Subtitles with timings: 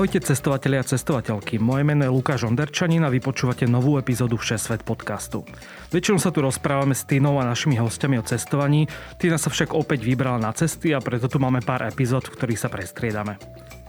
[0.00, 1.60] Ahojte cestovatelia a cestovateľky.
[1.60, 5.44] Moje meno je Lukáš Onderčanin a vy počúvate novú epizódu Všesvet podcastu.
[5.92, 8.88] Väčšinou sa tu rozprávame s Tínou a našimi hostiami o cestovaní.
[9.20, 12.56] Tina sa však opäť vybrala na cesty a preto tu máme pár epizód, v ktorých
[12.64, 13.36] sa prestriedame.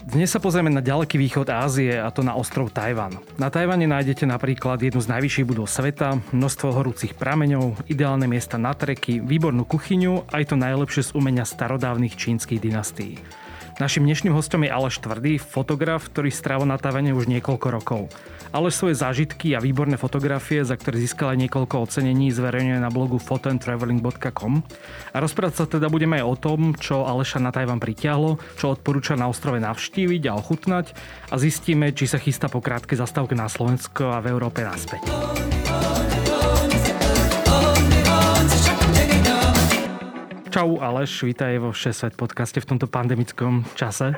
[0.03, 3.15] Dnes sa pozrieme na ďaleký východ Ázie a to na ostrov Tajvan.
[3.39, 8.75] Na Tajvane nájdete napríklad jednu z najvyšších budov sveta, množstvo horúcich prameňov, ideálne miesta na
[8.75, 13.15] treky, výbornú kuchyňu aj to najlepšie z umenia starodávnych čínskych dynastíí.
[13.79, 18.01] Našim dnešným hostom je Aleš Tvrdý, fotograf, ktorý strávil na Tavane už niekoľko rokov.
[18.51, 23.15] Aleš svoje zážitky a výborné fotografie, za ktoré získal aj niekoľko ocenení, zverejňuje na blogu
[23.15, 24.53] photoandtraveling.com.
[25.15, 29.15] A rozprávať sa teda budeme aj o tom, čo Aleša na Tajvan pritiahlo, čo odporúča
[29.15, 30.91] na ostrove navštíviť a ochutnať
[31.31, 35.07] a zistíme, či sa chystá po krátkej zastávke na Slovensko a v Európe naspäť.
[40.51, 44.11] Čau Aleš, vítaj vo 6 podcaste v tomto pandemickom čase.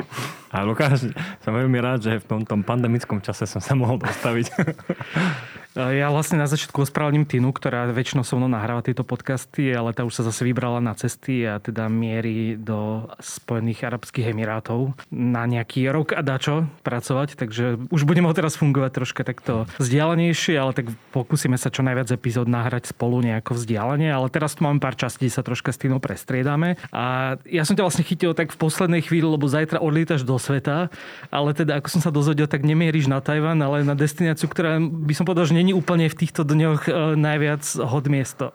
[0.50, 1.14] A Lukáš,
[1.45, 4.50] som veľmi rád, že v tomto pandemickom čase som sa mohol dostaviť.
[5.73, 10.05] Ja vlastne na začiatku ospravedlním Tinu, ktorá väčšinou so mnou nahráva tieto podcasty, ale tá
[10.05, 15.89] už sa zase vybrala na cesty a teda mierí do Spojených Arabských Emirátov na nejaký
[15.89, 20.94] rok a dačo pracovať, takže už budeme ho teraz fungovať troška takto vzdialenejšie, ale tak
[21.09, 25.25] pokúsime sa čo najviac epizód nahrať spolu nejako vzdialenie, ale teraz tu máme pár častí,
[25.25, 26.77] sa troška s Tinou prestriedame.
[26.94, 30.94] A ja som ťa vlastne chytil tak v poslednej chvíli, lebo zajtra odlietaš do sveta,
[31.33, 35.13] ale teda ako som sa dozvedel, tak nemieríš na Tajvan, ale na destináciu, ktorá by
[35.17, 38.52] som povedal, že není úplne v týchto dňoch e, najviac hod miesto.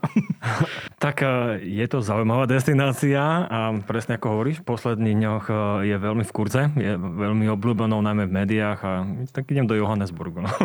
[1.04, 5.54] tak e, je to zaujímavá destinácia a presne ako hovoríš, v posledných dňoch e,
[5.88, 8.92] je veľmi v kurze, je veľmi obľúbenou najmä v médiách a
[9.32, 10.44] tak idem do Johannesburgu.
[10.44, 10.52] No.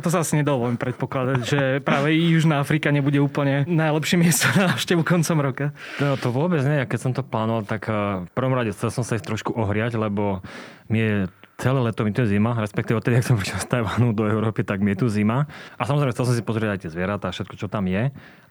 [0.00, 5.04] To sa asi nedovolím predpokladať, že práve Južná Afrika nebude úplne najlepšie miesto na návštevu
[5.04, 5.66] koncom roka.
[6.00, 6.88] No, to vôbec nie.
[6.88, 10.40] Keď som to plánoval, tak v prvom rade chcel som sa ich trošku ohriať, lebo
[10.88, 11.28] mi je
[11.60, 14.80] celé leto mi to je zima, respektíve odtedy, ak som prišiel Tajvanu do Európy, tak
[14.80, 15.44] mi je tu zima.
[15.76, 18.08] A samozrejme chcel som si pozrieť aj tie zvieratá všetko, čo tam je.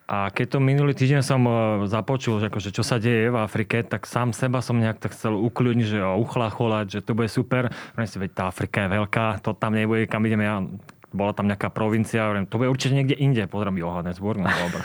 [0.10, 1.54] A keď to minulý týždeň som e,
[1.86, 5.38] započul, že akože čo sa deje v Afrike, tak sám seba som nejak tak chcel
[5.38, 7.70] ukľudniť, že uchlacholať, že to bude super.
[7.94, 10.50] Vrem si, veď tá Afrika je veľká, to tam nebude, kam ideme.
[10.50, 10.66] Ja
[11.10, 14.82] bola tam nejaká provincia, to bude určite niekde inde, pozriem Johannesburg, no dobro.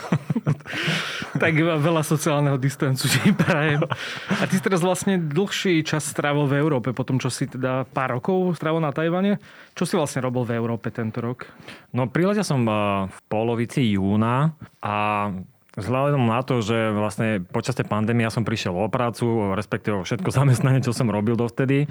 [1.42, 3.84] tak veľa sociálneho distancu ti prajem.
[4.28, 7.84] A ty si teraz vlastne dlhší čas strávil v Európe, po tom, čo si teda
[7.90, 9.36] pár rokov strávil na Tajvane.
[9.76, 11.44] Čo si vlastne robil v Európe tento rok?
[11.92, 12.74] No priletel som eh,
[13.10, 15.28] v polovici júna a
[15.74, 20.30] Vzhľadom na to, že vlastne počas tej pandémie ja som prišiel o prácu, respektíve všetko
[20.30, 21.90] zamestnanie, čo som robil dovtedy,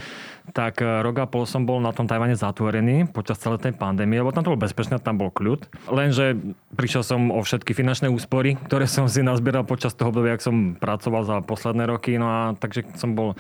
[0.56, 4.24] tak eh, rok a pol som bol na tom Tajvane zatvorený počas celej tej pandémie,
[4.24, 5.68] lebo tam to bolo bezpečné, tam bol kľud.
[5.92, 6.40] Lenže
[6.80, 10.80] prišiel som o všetky finančné úspory, ktoré som si nazbieral počas toho obdobia, ak som
[10.80, 13.36] pracoval za posledné roky, no a takže som bol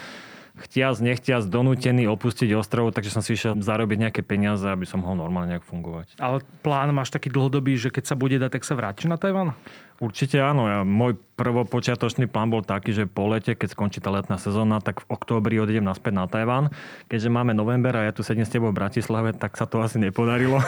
[0.53, 5.17] chtiac, nechtiac donútený opustiť ostrov, takže som si išiel zarobiť nejaké peniaze, aby som mohol
[5.17, 6.13] normálne nejak fungovať.
[6.21, 9.57] Ale plán máš taký dlhodobý, že keď sa bude dať, tak sa vrátiš na Tajvan?
[10.03, 10.67] Určite áno.
[10.67, 14.99] Ja, môj prvopočiatočný plán bol taký, že po lete, keď skončí tá letná sezóna, tak
[14.99, 16.75] v októbri odídem naspäť na Tajvan.
[17.07, 20.03] Keďže máme november a ja tu sedím s tebou v Bratislave, tak sa to asi
[20.03, 20.59] nepodarilo.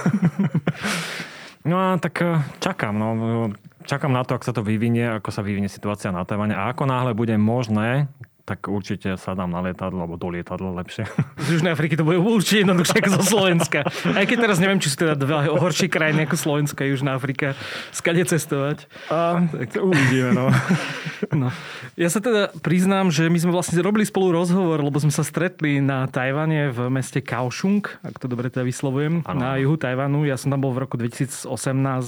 [1.70, 2.96] no a tak eh, čakám.
[2.96, 3.52] No
[3.84, 6.88] čakám na to, ako sa to vyvinie, ako sa vyvinie situácia na Tajvane a ako
[6.88, 8.08] náhle bude možné,
[8.46, 11.10] tak určite sa dám na lietadlo, alebo do lietadla lepšie.
[11.42, 13.80] Z Južnej Afriky to bude určite jednoduchšie ako zo Slovenska.
[14.18, 17.58] Aj keď teraz neviem, či sú teda dve horšie krajiny ako Slovenska a Južná Afrika.
[17.90, 18.86] Skade cestovať.
[19.10, 20.54] A, tak to uvidíme, no.
[21.42, 21.50] no.
[21.98, 25.82] Ja sa teda priznám, že my sme vlastne robili spolu rozhovor, lebo sme sa stretli
[25.82, 29.40] na Tajvane v meste Kaohsiung, ak to dobre teda vyslovujem, ano.
[29.42, 30.22] na juhu Tajvanu.
[30.22, 31.50] Ja som tam bol v roku 2018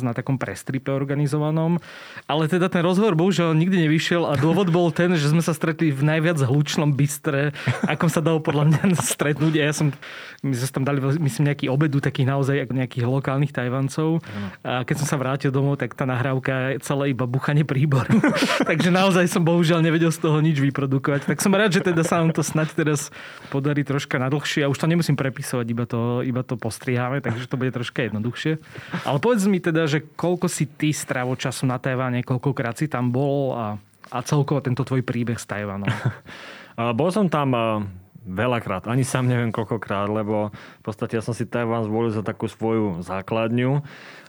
[0.05, 1.81] na takom prestripe organizovanom.
[2.29, 5.89] Ale teda ten rozhovor bohužiaľ nikdy nevyšiel a dôvod bol ten, že sme sa stretli
[5.89, 7.55] v najviac najviac hlučnom bystre,
[7.87, 9.63] ako sa dalo podľa mňa stretnúť.
[9.63, 9.95] A ja som,
[10.43, 14.19] my sme tam dali, myslím, nejaký obedu takých naozaj nejakých lokálnych Tajvancov.
[14.67, 18.19] A keď som sa vrátil domov, tak tá nahrávka je celé iba buchanie príboru.
[18.69, 21.31] Takže naozaj som bohužiaľ nevedel z toho nič vyprodukovať.
[21.31, 23.07] Tak som rád, že teda sa nám to snať teraz
[23.47, 24.67] podarí troška na dlhšie.
[24.67, 28.59] A už to nemusím prepisovať, iba to, iba to postriháme, takže to bude troška jednoduchšie.
[29.07, 33.15] Ale povedz mi teda, že koľko si ty stravo času na Tajvane, koľkokrát si tam
[33.15, 33.65] bol a
[34.11, 35.89] a celkovo tento tvoj príbeh s Tajvanom?
[36.99, 37.53] Bol som tam
[38.27, 42.51] veľakrát, ani sám neviem koľkokrát, lebo v podstate ja som si Tajvan zvolil za takú
[42.51, 43.81] svoju základňu.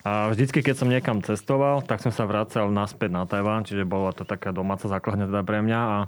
[0.07, 4.15] A vždycky, keď som niekam cestoval, tak som sa vracal naspäť na Tajvan, čiže bola
[4.15, 5.81] to taká domáca základňa teda pre mňa.
[5.83, 5.99] A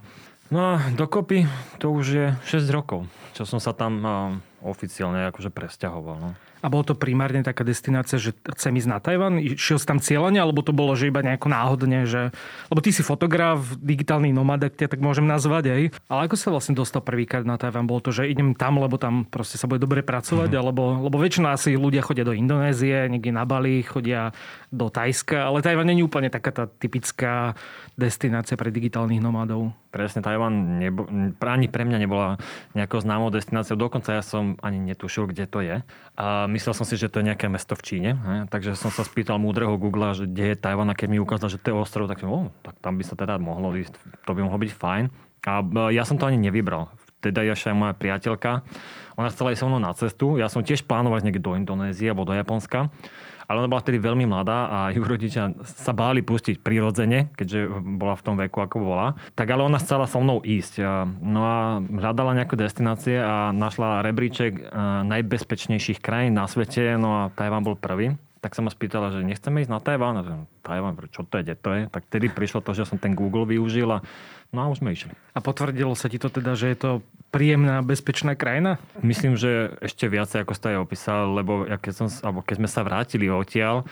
[0.51, 1.47] No a dokopy
[1.79, 2.27] to už je
[2.59, 3.07] 6 rokov,
[3.39, 4.03] čo som sa tam
[4.67, 6.17] oficiálne akože presťahoval.
[6.19, 6.31] No.
[6.61, 9.41] A bolo to primárne taká destinácia, že chcem ísť na Tajvan?
[9.41, 12.31] Išiel si tam cieľane, alebo to bolo, že iba nejako náhodne, že...
[12.69, 15.83] Lebo ty si fotograf, digitálny nomad, ak ťa tak môžem nazvať, aj.
[16.13, 17.89] Ale ako sa vlastne dostal prvýkrát na Tajvan?
[17.89, 20.63] Bolo to, že idem tam, lebo tam proste sa bude dobre pracovať, mm-hmm.
[20.63, 24.37] alebo, lebo väčšinou asi ľudia chodia do Indonézie, niekde na Bali, chodia
[24.69, 27.59] do Tajska, ale Tajvan nie je úplne taká tá typická
[27.99, 29.75] destinácia pre digitálnych nomadov.
[29.91, 31.11] Presne, Tajvan nebo,
[31.43, 32.39] ani pre mňa nebola
[32.79, 33.75] nejakou známou destináciou.
[33.75, 35.83] Dokonca ja som ani netušil, kde to je.
[36.15, 38.11] A myslel som si, že to je nejaké mesto v Číne.
[38.19, 38.37] He?
[38.51, 41.59] Takže som sa spýtal múdreho Google, že kde je Tajvan a keď mi ukázal, že
[41.63, 43.95] to je ostrov, tak, oh, tak tam by sa teda mohlo ísť.
[44.27, 45.05] To by mohlo byť fajn.
[45.47, 46.93] A e, ja som to ani nevybral.
[47.25, 48.67] Teda ešte aj moja priateľka.
[49.17, 50.27] Ona chcela ísť so mnou na cestu.
[50.41, 52.93] Ja som tiež plánoval niekde do Indonézie alebo do Japonska
[53.51, 57.67] ale ona bola vtedy veľmi mladá a ju rodičia sa báli pustiť prirodzene, keďže
[57.99, 59.19] bola v tom veku, ako bola.
[59.35, 60.79] Tak ale ona chcela so mnou ísť.
[61.19, 64.71] No a hľadala nejaké destinácie a našla rebríček
[65.11, 69.61] najbezpečnejších krajín na svete, no a Tajván bol prvý tak sa ma spýtala, že nechceme
[69.61, 70.17] ísť na Tajván.
[70.17, 70.35] A že,
[70.65, 71.83] Tajván, čo to je, kde to je?
[71.93, 74.01] Tak tedy prišlo to, že som ten Google využil a
[74.49, 75.13] no a už sme išli.
[75.37, 76.91] A potvrdilo sa ti to teda, že je to
[77.29, 78.81] príjemná, bezpečná krajina?
[79.05, 82.69] Myslím, že ešte viacej, ako ste aj opísal, lebo ja keď, som, alebo keď sme
[82.69, 83.85] sa vrátili odtiaľ,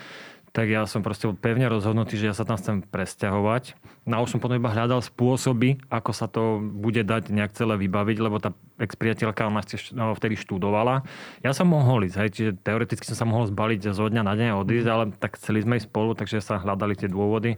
[0.59, 3.79] tak ja som proste pevne rozhodnutý, že ja sa tam chcem presťahovať.
[4.11, 7.79] No a už som potom iba hľadal spôsoby, ako sa to bude dať nejak celé
[7.79, 8.51] vybaviť, lebo tá
[8.83, 9.63] ex-priateľka, ona
[9.95, 11.07] no, vtedy študovala.
[11.47, 14.59] Ja som mohol ísť, hej, čiže teoreticky som sa mohol zbaliť zo dňa na deň
[14.59, 17.55] odísť, ale tak chceli sme ísť spolu, takže sa hľadali tie dôvody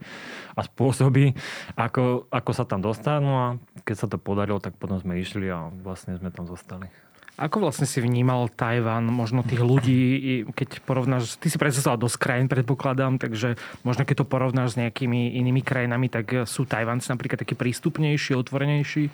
[0.53, 1.33] a spôsoby,
[1.81, 3.19] ako, ako sa tam dostať.
[3.25, 3.47] No a
[3.89, 6.93] keď sa to podarilo, tak potom sme išli a vlastne sme tam zostali.
[7.41, 12.53] Ako vlastne si vnímal Tajván, možno tých ľudí, keď porovnáš, ty si predstavoval dosť krajín,
[12.53, 17.57] predpokladám, takže možno keď to porovnáš s nejakými inými krajinami, tak sú Tajvanci napríklad takí
[17.57, 19.09] prístupnejší, otvorenejší?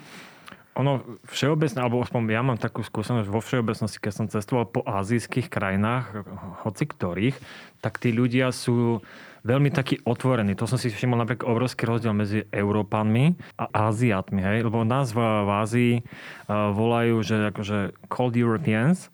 [0.75, 1.01] Ono
[1.31, 6.27] všeobecne, alebo aspoň ja mám takú skúsenosť vo všeobecnosti, keď som cestoval po azijských krajinách,
[6.67, 7.39] hoci ktorých,
[7.79, 8.99] tak tí ľudia sú
[9.47, 10.59] veľmi taký otvorený.
[10.59, 14.43] To som si všimol napríklad obrovský rozdiel medzi Európanmi a Aziatmi.
[14.43, 14.67] Hej?
[14.67, 19.07] Lebo nás v, v Ázii uh, volajú, že akože cold Europeans,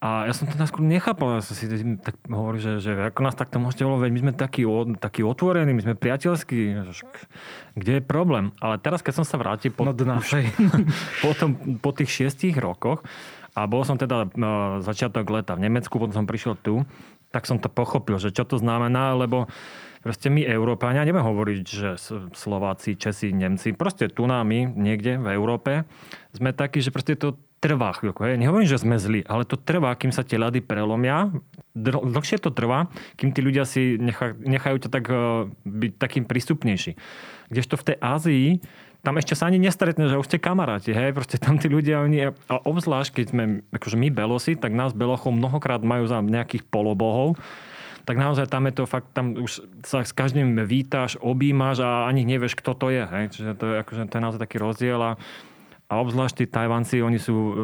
[0.00, 1.68] a ja som to najskôr nechápal, ja som si
[2.00, 4.64] tak hovoril, že, že ako nás takto môžete volovať, my sme takí,
[4.96, 6.72] takí otvorení, my sme priateľskí,
[7.76, 8.48] kde je problém?
[8.64, 10.40] Ale teraz, keď som sa vrátil po, no, už,
[11.24, 13.04] po, tom, po tých šiestich rokoch,
[13.52, 16.86] a bol som teda uh, začiatok leta v Nemecku, potom som prišiel tu,
[17.30, 19.46] tak som to pochopil, že čo to znamená, lebo
[20.02, 21.88] proste my Európania, nebudem hovoriť, že
[22.34, 25.86] Slováci, Česi, Nemci, proste tu námi, niekde v Európe,
[26.34, 28.24] sme takí, že proste to trvá chvíľku.
[28.24, 28.40] Hej.
[28.40, 31.28] Nehovorím, že sme zlí, ale to trvá, kým sa tie ľady prelomia.
[31.76, 32.88] Dl- dlhšie to trvá,
[33.20, 36.96] kým tí ľudia si nechá, nechajú to tak uh, byť takým prístupnejší.
[37.52, 38.46] Kdežto v tej Ázii
[39.00, 42.32] tam ešte sa ani nestretne, že už ste kamaráti, hej, proste tam tí ľudia, oni,
[42.32, 47.40] a obzvlášť, keď sme, akože my belosi, tak nás belochov mnohokrát majú za nejakých polobohov,
[48.04, 52.28] tak naozaj tam je to fakt, tam už sa s každým vítaš, objímaš a ani
[52.28, 55.12] nevieš, kto to je, hej, čiže to je, akože, to je naozaj taký rozdiel a,
[55.88, 57.54] a obzvlášť tí Tajvanci, oni sú e,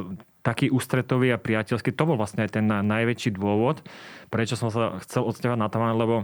[0.40, 1.90] takí ústretoví a priateľskí.
[1.98, 3.82] To bol vlastne aj ten najväčší dôvod,
[4.30, 6.16] prečo som sa chcel odsťahovať na Tajvan, lebo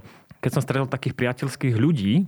[0.43, 2.27] keď som stretol takých priateľských ľudí,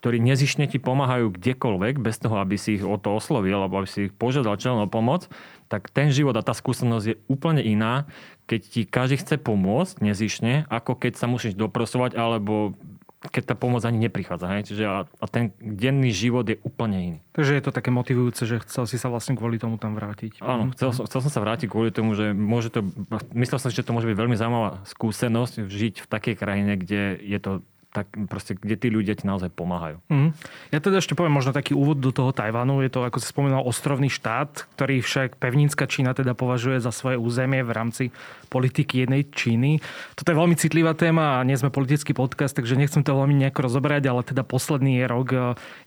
[0.00, 3.88] ktorí nezišne ti pomáhajú kdekoľvek, bez toho, aby si ich o to oslovil, alebo aby
[3.88, 5.28] si ich požiadal členom o pomoc,
[5.68, 8.08] tak ten život a tá skúsenosť je úplne iná,
[8.48, 12.74] keď ti každý chce pomôcť nezišne, ako keď sa musíš doprosovať, alebo
[13.20, 14.48] keď tá pomoc ani neprichádza.
[14.48, 14.72] Hej?
[14.72, 17.18] Čiže a, a ten denný život je úplne iný.
[17.36, 20.40] Takže je to také motivujúce, že chcel si sa vlastne kvôli tomu tam vrátiť.
[20.40, 22.80] Áno, chcel, som, chcel som sa vrátiť kvôli tomu, že môže to,
[23.36, 27.38] myslel som, že to môže byť veľmi zaujímavá skúsenosť žiť v takej krajine, kde je
[27.44, 29.98] to tak proste, kde tí ľudia ti naozaj pomáhajú.
[30.06, 30.30] Mm.
[30.70, 32.86] Ja teda ešte poviem možno taký úvod do toho Tajvanu.
[32.86, 37.18] Je to, ako si spomínal, ostrovný štát, ktorý však pevnícka Čína teda považuje za svoje
[37.18, 38.04] územie v rámci
[38.46, 39.82] politiky jednej Číny.
[40.14, 43.66] Toto je veľmi citlivá téma a nie sme politický podcast, takže nechcem to veľmi nejako
[43.66, 45.38] rozoberať, ale teda posledný rok e,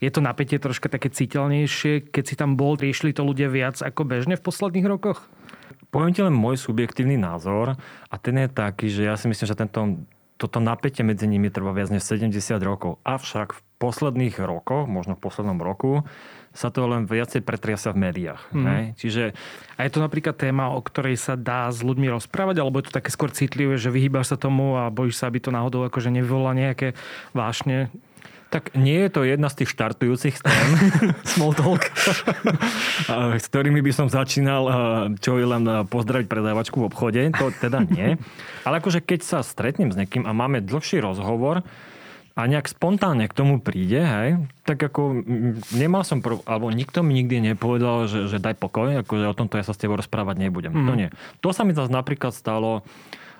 [0.03, 2.12] je to napätie troška také citeľnejšie.
[2.12, 5.24] Keď si tam bol, riešili to ľudia viac ako bežne v posledných rokoch?
[5.93, 7.77] Poviem ti len môj subjektívny názor
[8.10, 10.03] a ten je taký, že ja si myslím, že tento
[10.38, 13.00] toto napätie medzi nimi trvá viac než 70 rokov.
[13.06, 16.08] Avšak v posledných rokoch, možno v poslednom roku,
[16.54, 18.42] sa to len viacej pretriasa v médiách.
[18.54, 18.63] Mm.
[18.63, 18.78] Ne?
[18.96, 19.34] Čiže...
[19.75, 22.98] A je to napríklad téma, o ktorej sa dá s ľuďmi rozprávať, alebo je to
[23.02, 26.54] také skôr citlivé, že vyhýbaš sa tomu a bojíš sa, aby to náhodou akože nevyvolá
[26.54, 26.94] nejaké
[27.34, 27.90] vášne?
[28.53, 30.69] Tak nie je to jedna z tých štartujúcich tém.
[31.33, 31.89] Small talk.
[33.41, 34.69] s ktorými by som začínal,
[35.17, 37.22] čo je len pozdraviť predávačku v obchode.
[37.41, 38.22] To teda nie.
[38.62, 41.65] Ale akože keď sa stretnem s niekým a máme dlhší rozhovor,
[42.33, 44.29] a nejak spontánne k tomu príde, hej,
[44.65, 45.22] tak ako
[45.69, 49.62] nemal som, prv, alebo nikto mi nikdy nepovedal, že, že daj pokoj, akože o tomto
[49.62, 50.74] ja sa s tebou rozprávať nebudem.
[50.74, 50.88] Mm.
[50.89, 51.10] To nie.
[51.45, 52.81] To sa mi zase napríklad stalo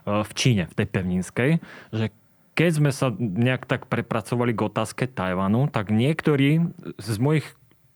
[0.05, 1.51] v Číne, v tej pevninskej,
[1.89, 2.13] že
[2.54, 6.70] keď sme sa nejak tak prepracovali k otázke Tajvanu, tak niektorí
[7.02, 7.46] z mojich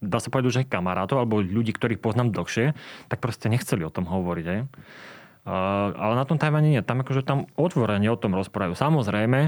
[0.02, 2.78] dá sa povedať, že kamarátov alebo ľudí, ktorých poznám dlhšie,
[3.10, 4.46] tak proste nechceli o tom hovoriť.
[4.46, 4.62] Aj?
[5.48, 6.84] ale na tom Tajvane nie.
[6.84, 8.76] Tam akože tam otvorene o tom rozprávajú.
[8.76, 9.48] Samozrejme,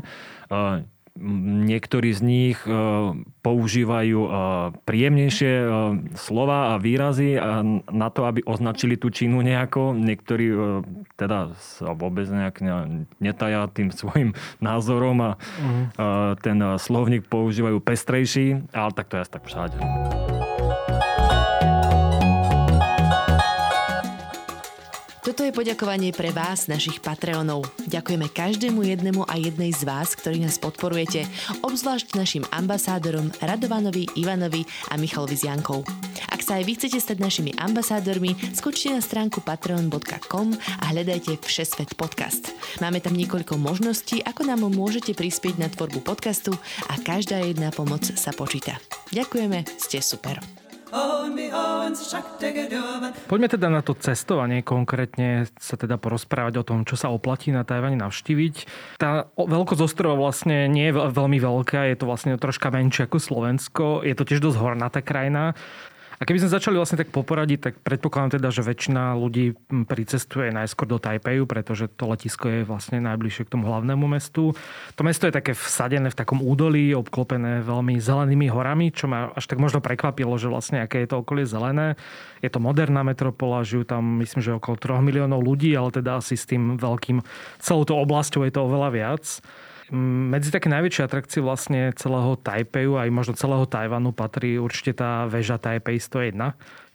[1.70, 2.72] Niektorí z nich e,
[3.44, 4.30] používajú e,
[4.84, 5.68] príjemnejšie e,
[6.16, 7.36] slova a výrazy
[7.90, 9.98] na to, aby označili tú Čínu nejako.
[9.98, 10.48] Niektorí
[11.20, 12.62] teda sa vôbec nejak
[13.20, 14.32] netaja tým svojim
[14.64, 16.36] názorom a uh-huh.
[16.40, 19.78] ten slovník používajú pestrejší, ale tak to je asi tak všade.
[25.20, 27.68] Toto je poďakovanie pre vás, našich Patreonov.
[27.92, 31.28] Ďakujeme každému jednému a jednej z vás, ktorí nás podporujete,
[31.60, 35.84] obzvlášť našim ambasádorom Radovanovi, Ivanovi a Michalovi z Jankou.
[36.32, 42.00] Ak sa aj vy chcete stať našimi ambasádormi, skočte na stránku patreon.com a hľadajte Všesvet
[42.00, 42.56] podcast.
[42.80, 46.56] Máme tam niekoľko možností, ako nám môžete prispieť na tvorbu podcastu
[46.88, 48.80] a každá jedna pomoc sa počíta.
[49.12, 50.59] Ďakujeme, ste super.
[53.30, 57.62] Poďme teda na to cestovanie, konkrétne sa teda porozprávať o tom, čo sa oplatí na
[57.62, 58.56] Tajvane navštíviť.
[58.98, 63.86] Tá veľkosť ostrova vlastne nie je veľmi veľká, je to vlastne troška menšie ako Slovensko,
[64.02, 65.54] je to tiež dosť hornatá krajina.
[66.20, 69.56] A keby sme začali vlastne tak poporadiť, tak predpokladám teda, že väčšina ľudí
[69.88, 74.52] pricestuje najskôr do Tajpeju, pretože to letisko je vlastne najbližšie k tomu hlavnému mestu.
[75.00, 79.48] To mesto je také vsadené v takom údolí, obklopené veľmi zelenými horami, čo ma až
[79.48, 81.96] tak možno prekvapilo, že vlastne aké je to okolie zelené.
[82.44, 86.36] Je to moderná metropola, žijú tam myslím, že okolo 3 miliónov ľudí, ale teda asi
[86.36, 87.24] s tým veľkým
[87.64, 89.24] celou tou oblasťou je to oveľa viac.
[89.90, 95.58] Medzi také najväčšie atrakcie vlastne celého Tajpeju aj možno celého Tajvanu patrí určite tá väža
[95.58, 96.38] Taipei 101,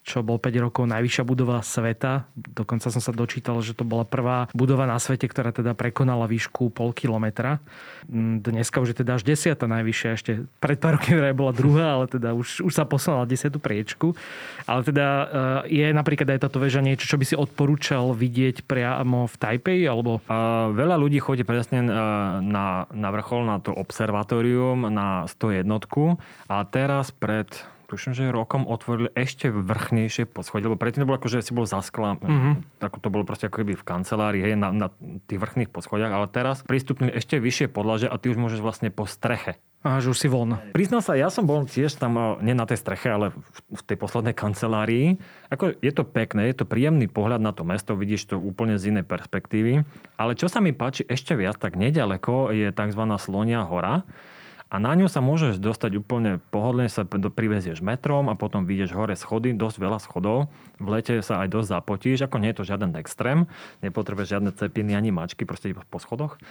[0.04, 2.28] čo bol 5 rokov najvyššia budova sveta.
[2.36, 6.68] Dokonca som sa dočítal, že to bola prvá budova na svete, ktorá teda prekonala výšku
[6.68, 7.64] pol kilometra.
[8.12, 10.08] Mm, dneska už je teda až desiata najvyššia.
[10.12, 14.12] Ešte pred pár rokmi bola druhá, ale teda už, už sa posunula desiatu priečku.
[14.68, 19.24] Ale teda eh, je napríklad aj táto väža niečo, čo by si odporúčal vidieť priamo
[19.24, 19.80] v Taipei?
[19.88, 20.20] Alebo...
[20.28, 21.88] A veľa ľudí chodí presne eh,
[22.44, 25.64] na, na vrchol, na to observatórium, na 101.
[26.52, 27.48] A teraz pred
[27.94, 31.62] tuším, že rokom otvorili ešte vrchnejšie poschodie, lebo predtým to bolo ako, že si bol
[31.62, 32.82] za skla, mm-hmm.
[32.82, 34.90] tak to bolo proste ako keby v kancelárii, hej, na, na
[35.30, 39.06] tých vrchných poschodiach, ale teraz prístupnili ešte vyššie podlaže a ty už môžeš vlastne po
[39.06, 40.56] streche a že už si voľno.
[40.72, 43.36] Priznal sa, ja som bol tiež tam, nie na tej streche, ale
[43.68, 45.20] v tej poslednej kancelárii.
[45.52, 48.96] Ako je to pekné, je to príjemný pohľad na to mesto, vidíš to úplne z
[48.96, 49.84] inej perspektívy.
[50.16, 53.02] Ale čo sa mi páči ešte viac, tak nedaleko je tzv.
[53.20, 54.08] Slonia hora
[54.74, 59.14] a na ňu sa môžeš dostať úplne pohodlne, sa privezieš metrom a potom vyjdeš hore
[59.14, 60.50] schody, dosť veľa schodov.
[60.82, 63.46] V lete sa aj dosť zapotíš, ako nie je to žiaden extrém,
[63.86, 66.42] nepotrebuješ žiadne cepiny ani mačky, proste iba po schodoch.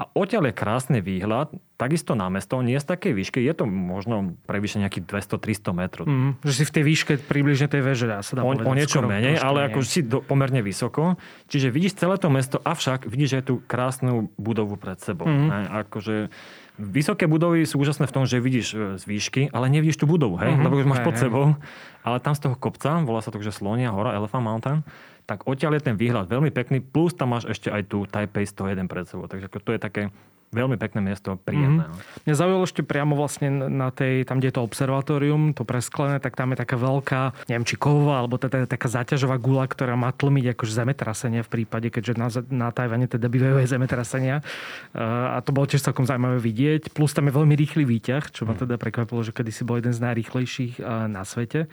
[0.00, 4.32] A odtiaľ je krásny výhľad, takisto na mesto, nie z takej výšky, je to možno
[4.48, 5.04] prevýšenie nejakých
[5.36, 6.04] 200-300 metrov.
[6.08, 8.72] Mm, že si v tej výške približne tej veže, dá sa dá o, povedať, o
[8.80, 11.20] niečo menej, ale ako si do, pomerne vysoko.
[11.52, 15.28] Čiže vidíš celé to mesto, avšak vidíš aj tú krásnu budovu pred sebou.
[15.28, 15.46] Mm.
[15.52, 15.58] Ne?
[15.84, 16.32] Akože
[16.80, 20.40] Vysoké budovy sú úžasné v tom, že vidíš e, z výšky, ale nevidíš tú budovu,
[20.40, 20.56] hej?
[20.56, 20.64] Uh-huh.
[20.64, 21.52] lebo už máš pod sebou.
[22.00, 24.80] Ale tam z toho kopca, volá sa to, že Slonia hora, Elephant Mountain,
[25.28, 28.88] tak odtiaľ je ten výhľad veľmi pekný, plus tam máš ešte aj tú Taipei 101
[28.88, 29.28] pred sebou.
[29.28, 30.02] Takže to je také
[30.50, 31.86] veľmi pekné miesto, príjemné.
[31.86, 32.26] Mm-hmm.
[32.26, 36.34] Mňa zaujalo ešte priamo vlastne na tej, tam, kde je to observatórium, to presklené, tak
[36.34, 40.58] tam je taká veľká, neviem, či kovová, alebo teda taká záťažová gula, ktorá má tlmiť
[40.58, 44.36] akože zemetrasenie v prípade, keďže na, na Tajvane teda bývajú aj zemetrasenia.
[44.98, 46.90] A to bolo tiež celkom zaujímavé vidieť.
[46.90, 48.66] Plus tam je veľmi rýchly výťah, čo ma mhm.
[48.66, 51.70] teda prekvapilo, že kedysi bol jeden z najrýchlejších na svete.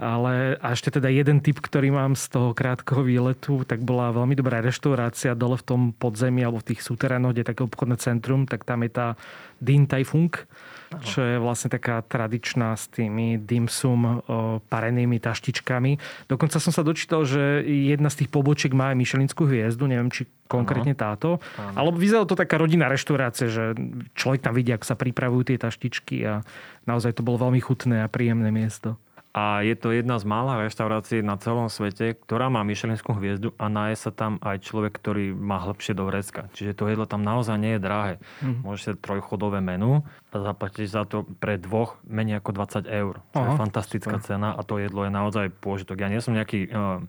[0.00, 4.32] Ale a ešte teda jeden typ, ktorý mám z toho krátkeho výletu, tak bola veľmi
[4.32, 8.48] dobrá reštaurácia dole v tom podzemí alebo v tých súterénoch, kde je také obchodné centrum,
[8.48, 9.06] tak tam je tá
[9.62, 10.32] Din Tai Fung,
[11.06, 14.24] čo je vlastne taká tradičná s tými dimsum
[14.66, 15.96] parenými taštičkami.
[16.26, 20.26] Dokonca som sa dočítal, že jedna z tých pobočiek má aj Michelinskú hviezdu, neviem, či
[20.50, 21.40] konkrétne táto.
[21.56, 21.78] Ano.
[21.78, 23.72] Alebo vyzeralo to taká rodinná reštaurácia, že
[24.18, 26.44] človek tam vidí, ako sa pripravujú tie taštičky a
[26.84, 29.00] naozaj to bolo veľmi chutné a príjemné miesto.
[29.32, 33.72] A je to jedna z mála reštaurácií na celom svete, ktorá má Michelinskú hviezdu a
[33.72, 36.52] náje sa tam aj človek, ktorý má hĺbšie do vrecka.
[36.52, 38.14] Čiže to jedlo tam naozaj nie je drahé.
[38.44, 38.60] Mm.
[38.60, 43.24] Môžete trojchodové menu a zaplatiť za to pre dvoch menej ako 20 eur.
[43.32, 44.28] To je fantastická super.
[44.28, 46.04] cena a to jedlo je naozaj pôžitok.
[46.04, 47.00] Ja nie som nejaký uh,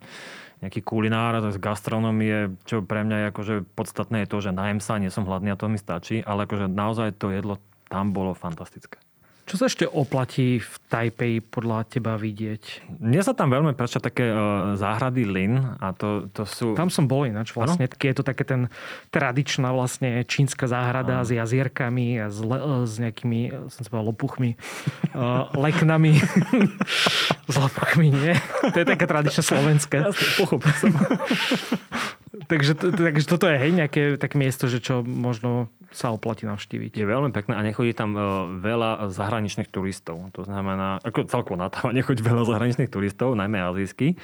[0.63, 4.95] nejaký kulinár z gastronomie, čo pre mňa je akože podstatné je to, že najem sa,
[4.95, 7.59] nie som hladný a to mi stačí, ale akože naozaj to jedlo
[7.91, 8.95] tam bolo fantastické.
[9.43, 12.87] Čo sa ešte oplatí v Taipei podľa teba vidieť?
[13.03, 16.71] Mne sa tam veľmi páčia také uh, záhrady Lin a to, to sú...
[16.79, 17.91] Tam som bol ináč vlastne.
[17.91, 17.99] Ano?
[17.99, 18.71] Je to také ten
[19.11, 21.27] tradičná vlastne čínska záhrada ano.
[21.27, 24.55] s jazierkami a s, le, s nejakými, som sa lopuchmi,
[25.11, 26.23] uh, leknami.
[27.51, 28.33] s lopuchmi, nie?
[28.71, 29.97] To je také tradičné slovenské.
[30.07, 30.91] Jasne, pochopil som.
[32.49, 36.97] takže, takže toto je hej, nejaké také miesto, že čo možno sa oplatí navštíviť.
[36.97, 38.21] Je veľmi pekné a nechodí tam e,
[38.59, 40.33] veľa zahraničných turistov.
[40.33, 44.17] To znamená, ako celkovo na tam nechodí veľa zahraničných turistov, najmä azijských.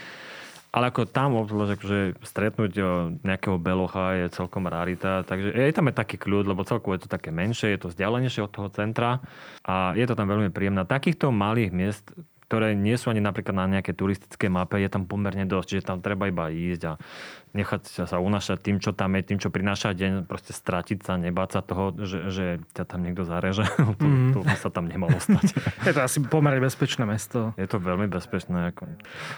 [0.69, 2.81] Ale ako tam akože stretnúť e,
[3.21, 5.25] nejakého belocha je celkom rarita.
[5.25, 8.41] Takže je tam je taký kľud, lebo celkovo je to také menšie, je to vzdialenejšie
[8.45, 9.21] od toho centra
[9.61, 10.85] a je to tam veľmi príjemné.
[10.85, 12.05] Takýchto malých miest
[12.49, 16.01] ktoré nie sú ani napríklad na nejaké turistické mape, je tam pomerne dosť, čiže tam
[16.01, 16.93] treba iba ísť a
[17.49, 21.49] nechať sa unašať tým, čo tam je, tým, čo prináša deň, proste stratiť sa, nebáť
[21.57, 22.45] sa toho, že, že
[22.77, 23.65] ťa tam niekto zareže.
[24.01, 24.37] to, mm.
[24.37, 25.57] to by sa tam nemalo stať.
[25.89, 27.53] je to asi pomerne bezpečné mesto.
[27.57, 28.73] Je to veľmi bezpečné.
[28.73, 28.85] Ako...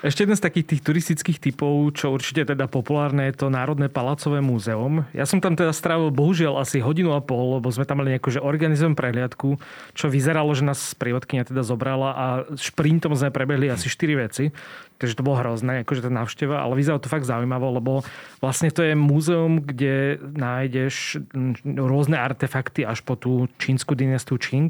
[0.03, 4.43] Ešte jeden z takých tých turistických typov, čo určite teda populárne, je to Národné palacové
[4.43, 5.07] múzeum.
[5.15, 8.27] Ja som tam teda strávil bohužiaľ asi hodinu a pol, lebo sme tam mali nejakú
[8.27, 9.55] že organizujem prehliadku,
[9.95, 12.25] čo vyzeralo, že nás sprievodkynia teda zobrala a
[13.01, 14.53] šprintom sme prebehli asi 4 veci.
[15.01, 18.05] Takže to bolo hrozné, akože tá návšteva, ale vyzeralo to fakt zaujímavo, lebo
[18.37, 21.17] vlastne to je múzeum, kde nájdeš
[21.65, 24.69] rôzne artefakty až po tú čínsku dynastiu Čing.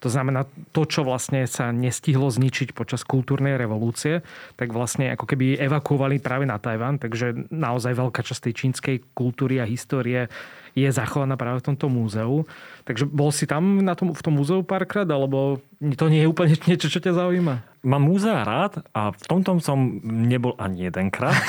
[0.00, 4.24] To znamená to, čo vlastne sa nestihlo zničiť počas kultúrnej revolúcie,
[4.56, 9.60] tak vlastne ako keby evakuovali práve na Tajvan, takže naozaj veľká časť tej čínskej kultúry
[9.60, 10.32] a histórie
[10.76, 12.44] je zachovaná práve v tomto múzeu.
[12.84, 15.64] Takže bol si tam na tom, v tom múzeu párkrát, alebo
[15.96, 17.64] to nie je úplne niečo, čo ťa zaujíma?
[17.80, 21.40] Mám múzea rád a v tomto som nebol ani jedenkrát.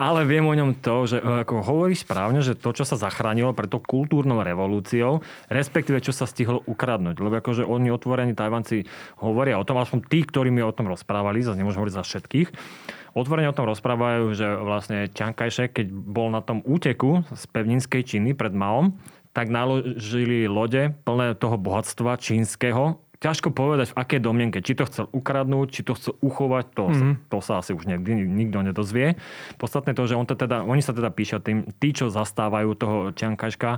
[0.00, 3.68] Ale viem o ňom to, že ako hovoríš správne, že to, čo sa zachránilo pred
[3.68, 5.20] kultúrnou revolúciou,
[5.52, 7.20] respektíve čo sa stihlo ukradnúť.
[7.20, 8.88] Lebo akože oni otvorení Tajvanci
[9.20, 12.48] hovoria o tom, aspoň tí, ktorí mi o tom rozprávali, zase nemôžem hovoriť za všetkých,
[13.14, 18.32] otvorene o tom rozprávajú, že vlastne Čiankajšek, keď bol na tom úteku z pevninskej Číny
[18.34, 18.96] pred Maom,
[19.30, 22.98] tak naložili lode plné toho bohatstva čínskeho.
[23.20, 24.64] Ťažko povedať, v aké domienke.
[24.64, 27.14] Či to chcel ukradnúť, či to chcel uchovať, to, mm-hmm.
[27.28, 29.20] to sa asi už nikdy nikto nedozvie.
[29.60, 32.96] Podstatné to, že on to teda, oni sa teda píšia tým, tí, čo zastávajú toho
[33.12, 33.76] Čiankaška,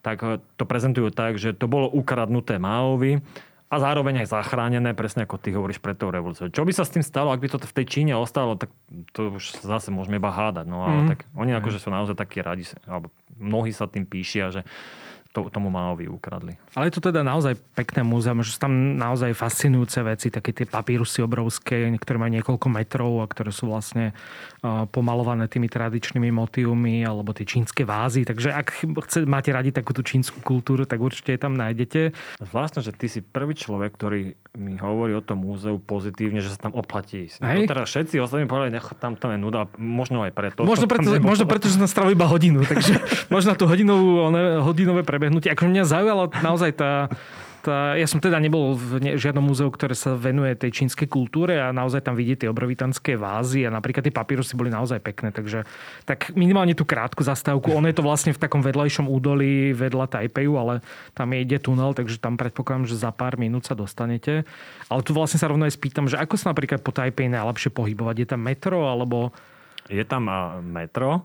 [0.00, 3.20] tak to prezentujú tak, že to bolo ukradnuté Maovi
[3.68, 6.48] a zároveň aj zachránené, presne ako ty hovoríš, pred tou revolúciou.
[6.48, 8.72] Čo by sa s tým stalo, ak by to v tej Číne ostalo, tak
[9.12, 10.64] to už zase môžeme iba hádať.
[10.64, 11.08] No ale mm.
[11.12, 14.64] tak oni akože sú naozaj takí radi, alebo mnohí sa tým píšia, že
[15.38, 16.58] to, tomu Maovi ukradli.
[16.74, 20.66] Ale je to teda naozaj pekné múzeum, že sú tam naozaj fascinujúce veci, také tie
[20.66, 24.10] papírusy obrovské, niektoré majú niekoľko metrov a ktoré sú vlastne
[24.90, 28.26] pomalované tými tradičnými motívmi alebo tie čínske vázy.
[28.26, 28.66] Takže ak
[29.06, 32.10] chce, máte radi takúto čínsku kultúru, tak určite tam nájdete.
[32.42, 36.68] Zvláštne, že ty si prvý človek, ktorý mi hovorí o tom múzeu pozitívne, že sa
[36.68, 37.38] tam oplatí ísť.
[37.38, 40.66] No teraz všetci ostatní povedali, nech tam tam je nuda, možno aj preto.
[40.66, 42.98] Možno preto, možno preto že som stravil iba hodinu, takže
[43.34, 44.28] možno tú hodinovú,
[44.66, 45.54] hodinové prebehnutie.
[45.54, 47.06] Akože mňa zaujala naozaj tá,
[47.66, 52.06] ja som teda nebol v žiadnom múzeu, ktoré sa venuje tej čínskej kultúre a naozaj
[52.06, 55.66] tam vidieť tie obrovitanské vázy a napríklad tie papírusy boli naozaj pekné, takže
[56.04, 57.74] tak minimálne tú krátku zastávku.
[57.74, 60.84] Ono je to vlastne v takom vedľajšom údolí vedľa Tajpeju, ale
[61.16, 64.46] tam je ide tunel, takže tam predpokladám, že za pár minút sa dostanete.
[64.92, 68.16] Ale tu vlastne sa rovno aj spýtam, že ako sa napríklad po Tajpeji najlepšie pohybovať?
[68.22, 69.32] Je tam metro alebo...
[69.88, 70.28] Je tam
[70.68, 71.24] metro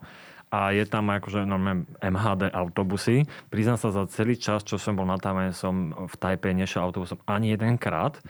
[0.53, 3.25] a je tam akože normálne MHD autobusy.
[3.49, 7.17] Priznám sa za celý čas, čo som bol na Tajvane, som v Tajpe nešiel autobusom
[7.25, 8.21] ani jedenkrát.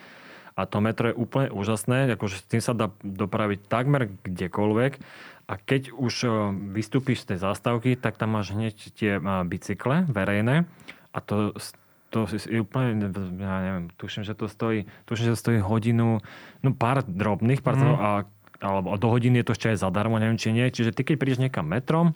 [0.55, 4.93] A to metro je úplne úžasné, akože s tým sa dá dopraviť takmer kdekoľvek.
[5.51, 6.27] A keď už e,
[6.71, 10.63] vystúpiš z tej zástavky, tak tam máš hneď tie e, bicykle verejné.
[11.11, 11.51] A to,
[12.13, 13.09] to je úplne,
[13.41, 16.23] ja neviem, tuším, že to stojí, tuším, že to stojí hodinu,
[16.61, 17.97] no pár drobných, pár mm.
[17.97, 18.09] a
[18.63, 20.63] alebo do hodiny je to ešte aj zadarmo, neviem či nie.
[20.71, 22.15] Čiže ty keď prídeš niekam metrom,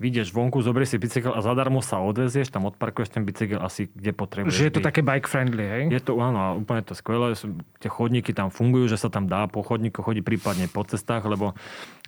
[0.00, 4.16] vyjdeš vonku, zoberieš si bicykel a zadarmo sa odvezieš, tam odparkuješ ten bicykel asi kde
[4.16, 4.56] potrebuješ.
[4.56, 4.88] Že je to byť.
[4.88, 5.82] také bike friendly, hej?
[5.92, 7.36] Je to, áno, úplne to skvelé.
[7.84, 11.52] Tie chodníky tam fungujú, že sa tam dá po chodníku chodiť prípadne po cestách, lebo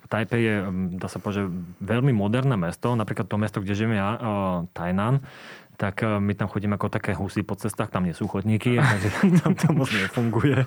[0.09, 1.47] Taipei je, mm, dá sa povedať,
[1.79, 2.91] veľmi moderné mesto.
[2.97, 4.19] Napríklad to mesto, kde žijeme ja, uh,
[4.73, 5.21] Tainan,
[5.83, 9.09] tak e, my tam chodíme ako také husy po cestách, tam nie sú chodníky, takže
[9.43, 10.63] tam to moc nefunguje.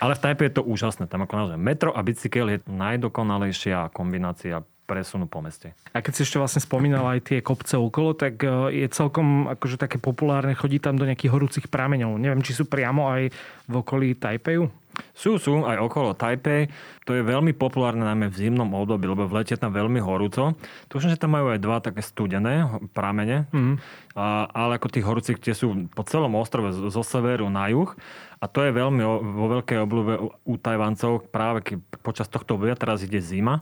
[0.00, 1.04] Ale v Tajpe je to úžasné.
[1.04, 5.76] Tam ako naozaj metro a bicykel je najdokonalejšia kombinácia presunu po meste.
[5.92, 9.76] A keď si ešte vlastne spomínal aj tie kopce okolo, tak e, je celkom akože
[9.76, 12.16] také populárne chodiť tam do nejakých horúcich prameňov.
[12.16, 13.28] Neviem, či sú priamo aj
[13.68, 14.87] v okolí Tajpeju?
[15.16, 16.70] Sú, sú, aj okolo Taipei.
[17.08, 20.54] To je veľmi populárne najmä v zimnom období, lebo v lete tam veľmi horúco.
[20.92, 23.74] Tuším, že tam majú aj dva také studené pramene, mm-hmm.
[24.14, 27.90] a, ale ako tých horúcich, tie sú po celom ostrove zo severu na juh.
[28.38, 29.02] A to je veľmi
[29.34, 30.14] vo veľkej obľúbe
[30.46, 33.58] u Tajvancov práve keď počas tohto obdobia, teraz ide zima,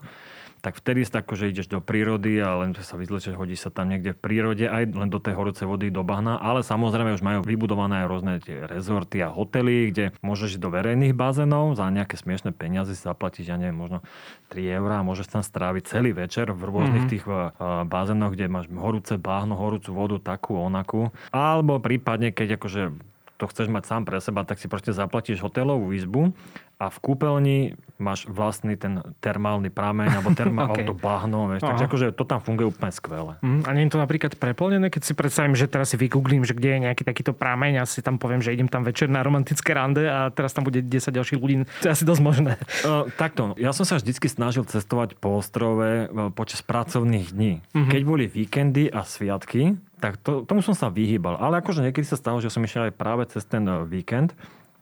[0.66, 4.11] tak vtedy sa akože ideš do prírody a len sa vyzlečeš, hodí sa tam niekde
[4.11, 8.02] v prírode, aj len do tej horúcej vody, do bahna, ale samozrejme už majú vybudované
[8.02, 12.50] aj rôzne tie rezorty a hotely, kde môžeš ísť do verejných bazénov, za nejaké smiešné
[12.50, 14.02] peniaze si zaplatíš, ja neviem, možno
[14.50, 17.14] 3 eurá a môžeš tam stráviť celý večer v rôznych mm-hmm.
[17.14, 21.14] tých uh, bazénoch, kde máš horúce bahno, horúcu vodu, takú, onakú.
[21.31, 22.90] Alebo prípadne, keď akože
[23.37, 26.33] to chceš mať sám pre seba, tak si proste zaplatíš hotelovú izbu
[26.77, 27.59] a v kúpeľni
[27.96, 30.85] máš vlastný ten termálny prameň alebo termál okay.
[30.85, 31.64] to bahno, vieš.
[31.64, 33.40] Takže akože to tam funguje úplne skvele.
[33.40, 36.53] Mm, a nie je to napríklad preplnené, keď si predstavím, že teraz si vygooglím, že
[36.53, 39.72] kde je nejaký takýto prameň a si tam poviem, že idem tam večer na romantické
[39.72, 41.64] rande a teraz tam bude 10 ďalších ľudí.
[41.81, 42.61] To je asi dosť možné.
[42.85, 47.64] Uh, takto, ja som sa vždycky snažil cestovať po ostrove e, počas pracovných dní.
[47.72, 47.92] Mm-hmm.
[47.96, 51.40] Keď boli víkendy a sviatky, tak to, tomu som sa vyhýbal.
[51.40, 54.37] Ale akože niekedy sa stalo, že som išiel aj práve cez ten e, víkend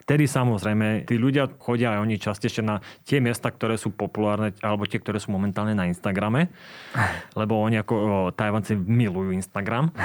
[0.05, 4.85] Vtedy samozrejme, tí ľudia chodia aj oni častejšie na tie miesta, ktoré sú populárne, alebo
[4.85, 6.53] tie, ktoré sú momentálne na Instagrame,
[7.40, 9.96] lebo oni ako o, Tajvanci milujú Instagram.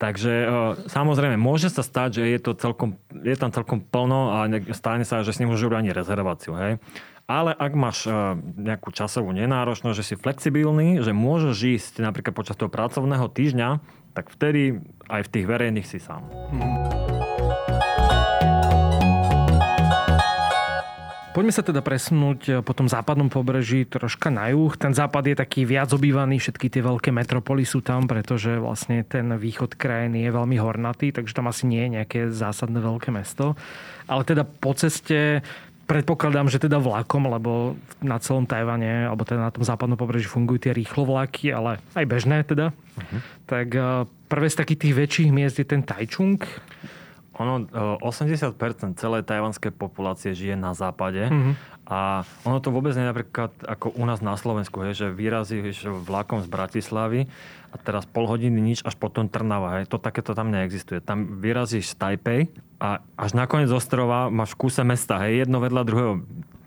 [0.00, 0.50] Takže o,
[0.88, 5.20] samozrejme, môže sa stať, že je, to celkom, je tam celkom plno a stane sa,
[5.20, 6.56] že si nemôžu ani rezerváciu.
[6.56, 6.80] Hej?
[7.28, 8.08] Ale ak máš
[8.40, 13.84] nejakú časovú nenáročnosť, že si flexibilný, že môžeš ísť napríklad počas toho pracovného týždňa,
[14.16, 14.80] tak vtedy
[15.12, 16.24] aj v tých verejných si sám.
[21.36, 24.72] Poďme sa teda presunúť eh, po tom západnom pobreží troška na juh.
[24.80, 29.28] Ten západ je taký viac obývaný, všetky tie veľké metropoly sú tam, pretože vlastne ten
[29.36, 33.52] východ krajiny je veľmi hornatý, takže tam asi nie je nejaké zásadné veľké mesto.
[34.08, 35.44] Ale teda po ceste
[35.86, 40.68] predpokladám, že teda vlakom, lebo na celom Tajvane, alebo teda na tom západnom pobreží fungujú
[40.68, 42.74] tie rýchlovlaky, ale aj bežné teda.
[42.74, 43.18] Uh-huh.
[43.46, 46.42] Tak eh, prvé z takých tých väčších miest je ten Taichung.
[47.36, 47.68] Ono,
[48.00, 51.54] 80% e, celej tajvanskej populácie žije na západe mm-hmm.
[51.84, 55.84] a ono to vôbec nie je napríklad ako u nás na Slovensku, je, že vyrazíš
[55.84, 57.20] vlakom z Bratislavy
[57.72, 59.76] a teraz pol hodiny nič, až potom Trnava.
[59.76, 59.92] Hej.
[59.92, 61.04] To takéto tam neexistuje.
[61.04, 62.40] Tam vyrazíš z Taipei
[62.80, 66.12] a až nakoniec ostrova máš v kúse mesta, hej, jedno vedľa druhého.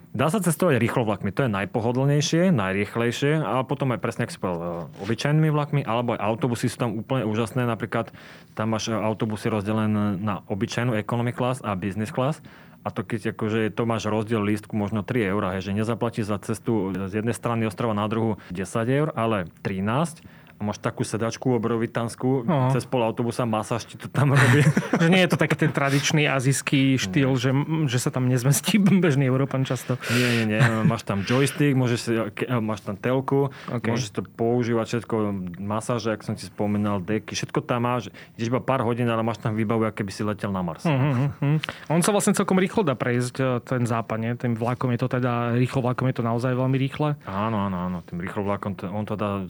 [0.10, 4.42] Dá sa cestovať rýchlo vlakmi, to je najpohodlnejšie, najrýchlejšie a potom aj presne, ak si
[4.42, 8.10] povedal, e, obyčajnými vlakmi, alebo aj autobusy sú tam úplne úžasné, napríklad
[8.58, 12.42] tam máš e, autobusy rozdelené na obyčajnú economy class a business class
[12.82, 16.96] a to keď akože to máš rozdiel lístku možno 3 eur, že nezaplatíš za cestu
[16.96, 20.24] z jednej strany ostrova na druhú 10 eur, ale 13
[20.60, 22.68] a máš takú sedačku obrovitanskú, no.
[22.76, 24.60] cez pol autobusa masáž ti to tam robí.
[25.02, 27.56] že nie je to taký ten tradičný azijský štýl, že,
[27.88, 29.96] že sa tam nezmestí bežný Európan často.
[30.12, 30.62] Nie, nie, nie.
[30.84, 32.12] Máš tam joystick, môžeš si,
[32.60, 33.96] máš tam telku, okay.
[33.96, 35.16] môžeš to používať všetko,
[35.64, 38.12] masáže, ak som ti spomínal, deky, všetko tam máš.
[38.36, 40.84] Ideš iba pár hodín, ale máš tam výbavu, aké by si letel na Mars.
[40.84, 41.58] Uh-huh, uh-huh.
[41.88, 44.36] On sa vlastne celkom rýchlo dá prejsť e, ten západ, nie?
[44.36, 47.16] Tým vlakom je to teda, rýchlo vlakom je to naozaj veľmi rýchle.
[47.24, 47.98] Áno, áno, áno.
[48.04, 49.48] Tým rýchlo vlakom, on to dá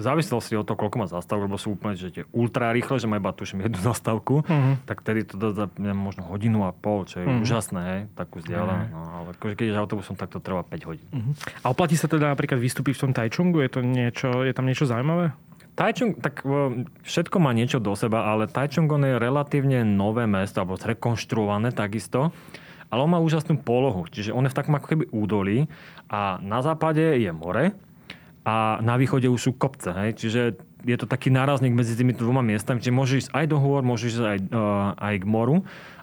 [0.00, 3.04] v závislosti od toho, koľko má zastavok, lebo sú úplne že tie ultra rýchle, že
[3.04, 4.80] má iba tuším jednu zastavku, uh-huh.
[4.88, 7.44] tak tedy to dá možno hodinu a pol, čo je uh-huh.
[7.44, 8.88] úžasné, hej, takú vzdialenosť.
[8.88, 9.04] Uh-huh.
[9.04, 11.08] No, ale akože keď ideš autobusom, tak to trvá 5 hodín.
[11.12, 11.32] Uh-huh.
[11.60, 13.60] A oplatí sa teda napríklad vystúpiť v tom Taichungu?
[13.60, 15.36] Je, to niečo, je tam niečo zaujímavé?
[15.76, 16.44] Taichung, tak
[17.06, 22.32] všetko má niečo do seba, ale Taichung on je relatívne nové mesto, alebo zrekonštruované takisto
[22.90, 25.70] ale on má úžasnú polohu, čiže on je v takom ako keby údolí
[26.10, 27.70] a na západe je more,
[28.44, 29.92] a na východe už sú kopce.
[29.92, 30.10] Hej?
[30.16, 30.40] Čiže
[30.80, 34.06] je to taký nárazník medzi tými dvoma miestami, čiže môžeš ísť aj do hôr, môžeš
[34.16, 35.56] ísť aj, uh, aj k moru.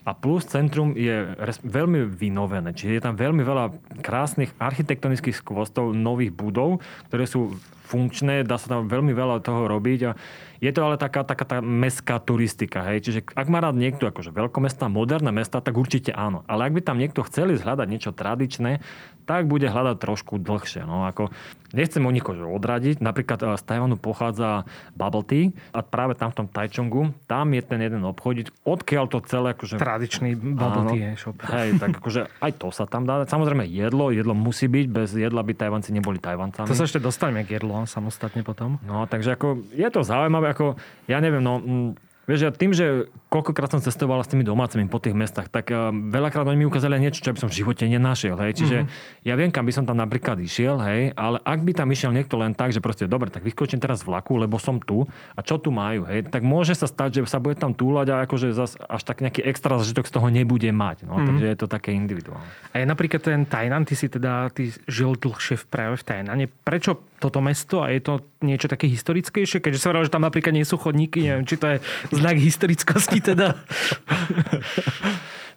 [0.07, 1.35] A plus centrum je
[1.67, 6.79] veľmi vynovené, čiže je tam veľmi veľa krásnych architektonických skvostov, nových budov,
[7.11, 9.99] ktoré sú funkčné, dá sa tam veľmi veľa toho robiť.
[10.07, 10.11] A
[10.59, 12.83] je to ale taká, taká tá mestská turistika.
[12.91, 13.07] Hej?
[13.07, 16.43] Čiže ak má rád niekto akože veľkomesta, moderné mesta, tak určite áno.
[16.49, 18.83] Ale ak by tam niekto chceli zhľadať niečo tradičné,
[19.27, 20.87] tak bude hľadať trošku dlhšie.
[20.87, 21.35] No, ako,
[21.75, 23.03] nechcem o nikoho odradiť.
[23.03, 24.63] Napríklad eh, z Tajvanu pochádza
[24.95, 29.19] bubble tea a práve tam v tom Taichungu, tam je ten jeden obchodiť, odkiaľ to
[29.27, 29.75] celé akože...
[29.97, 31.41] Tradičný bubble áno, tea shop.
[31.49, 33.25] Hej, tak akože aj to sa tam dá.
[33.25, 36.69] Samozrejme jedlo, jedlo musí byť, bez jedla by Tajvanci neboli Tajvancami.
[36.69, 38.77] To sa ešte dostaneme k jedlu samostatne potom.
[38.85, 40.77] No, takže ako, je to zaujímavé, ako,
[41.09, 44.97] ja neviem, no, mm, Vieš, ja tým, že koľkokrát som cestoval s tými domácimi po
[44.97, 48.33] tých mestách, tak uh, veľakrát oni mi ukázali niečo, čo by som v živote nenašiel.
[48.41, 48.65] Hej.
[48.65, 49.21] Čiže mm-hmm.
[49.29, 52.35] ja viem, kam by som tam napríklad išiel, hej, ale ak by tam išiel niekto
[52.41, 55.05] len tak, že proste dobre, tak vyskočím teraz z vlaku, lebo som tu
[55.37, 58.25] a čo tu majú, hej, tak môže sa stať, že sa bude tam túlať a
[58.25, 61.05] akože zas až tak nejaký extra zažitok z toho nebude mať.
[61.05, 61.27] No, mm-hmm.
[61.29, 62.49] Takže je to také individuálne.
[62.73, 66.45] A je napríklad ten Tajnan, ty si teda ty žil dlhšie v práve v Tajnane.
[66.49, 68.13] Prečo toto mesto a je to
[68.45, 69.61] niečo také historickejšie?
[69.61, 71.77] Keďže sa že tam napríklad nie sú chodníky, neviem, či to je
[72.13, 73.59] znak historickosti teda.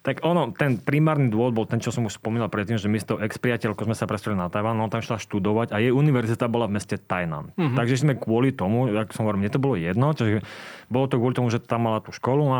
[0.01, 3.05] tak ono, ten primárny dôvod bol ten, čo som už spomínal predtým, že my s
[3.05, 6.65] tou ex-priateľkou sme sa presvedčili na Tajvan, no tam šla študovať a jej univerzita bola
[6.65, 7.53] v meste Tainan.
[7.53, 7.77] Mm-hmm.
[7.77, 10.41] Takže sme kvôli tomu, ako som hovoril, mne to bolo jedno, čiže
[10.89, 12.59] bolo to kvôli tomu, že tam mala tú školu a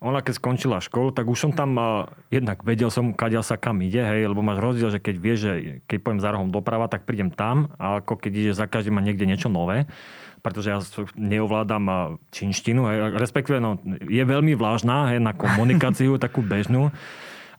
[0.00, 3.80] ona keď skončila školu, tak už som tam uh, jednak vedel som, kadiaľ sa kam
[3.80, 5.52] ide, hej, lebo máš rozdiel, že keď vieš, že
[5.88, 9.04] keď poviem za rohom doprava, tak prídem tam, a ako keď ide za každým a
[9.04, 9.88] niekde niečo nové
[10.46, 10.78] pretože ja
[11.18, 16.94] neovládam čínštinu, hej, respektíve no, je veľmi vlážna hej, na komunikáciu, takú bežnú,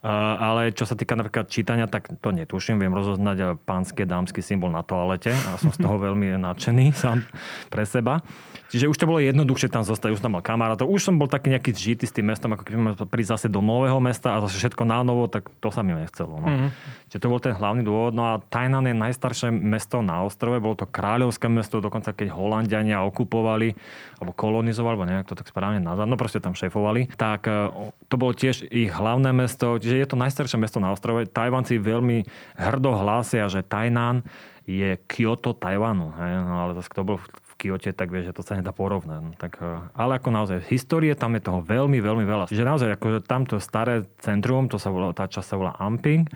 [0.04, 2.78] ale čo sa týka napríklad čítania, tak to netuším.
[2.78, 7.26] Viem rozoznať pánske, dámsky symbol na toalete a som z toho veľmi nadšený sám
[7.72, 8.22] pre seba.
[8.68, 10.92] Čiže už to bolo jednoduchšie tam zostať, už tam mal kamarátov.
[10.92, 13.96] Už som bol taký nejaký zžitý s tým mestom, ako keby prísť zase do nového
[13.96, 16.36] mesta a zase všetko na novo, tak to sa mi nechcelo.
[16.36, 16.46] No.
[16.46, 16.70] Mm-hmm.
[17.08, 18.12] Čiže to bol ten hlavný dôvod.
[18.12, 23.00] No a Tainan je najstaršie mesto na ostrove, bolo to kráľovské mesto, dokonca keď Holandiania
[23.08, 23.72] okupovali
[24.20, 27.70] alebo kolonizovali, alebo nejak to tak správne nazvať, no proste tam šéfovali, tak e,
[28.10, 31.24] to bolo tiež ich hlavné mesto, čiže je to najstaršie mesto na ostrove.
[31.24, 32.28] Tajvanci veľmi
[32.60, 34.20] hrdo hlásia, že Tainan
[34.68, 36.12] je Kyoto Tajvanu.
[36.12, 39.18] No ale zase kto bol v Kyote, tak vie, že to sa nedá porovnať.
[39.24, 42.52] No, tak, e, ale ako naozaj, histórie tam je toho veľmi, veľmi veľa.
[42.52, 46.28] Čiže naozaj, akože tamto staré centrum, to sa volá, tá časť sa volá Amping,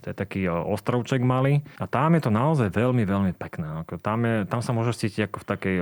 [0.00, 1.60] to je taký ostrovček malý.
[1.76, 3.84] A tam je to naozaj veľmi, veľmi pekné.
[4.00, 5.76] Tam, je, tam sa môže cítiť ako v takej,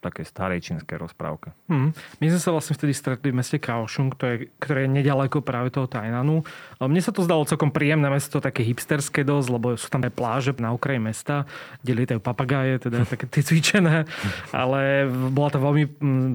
[0.00, 1.52] takej starej čínskej rozprávke.
[1.68, 1.92] Hmm.
[2.18, 5.84] My sme sa vlastne vtedy stretli v meste Kaohsiung, ktoré, ktoré je nedaleko práve toho
[5.84, 6.42] Tajnanu.
[6.80, 10.52] Mne sa to zdalo celkom príjemné mesto, také hipsterské dosť, lebo sú tam aj pláže
[10.56, 11.44] na okraji mesta,
[11.84, 14.08] kde lietajú papagáje, teda také tie cvičené.
[14.50, 15.84] Ale bola to veľmi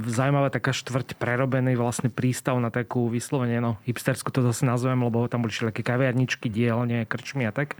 [0.05, 5.25] zaujímavá taká štvrť prerobený vlastne prístav na takú vyslovene no, hipsterskú to zase nazvem, lebo
[5.25, 7.79] tam boli všetky kaviarničky, dielne, krčmi a tak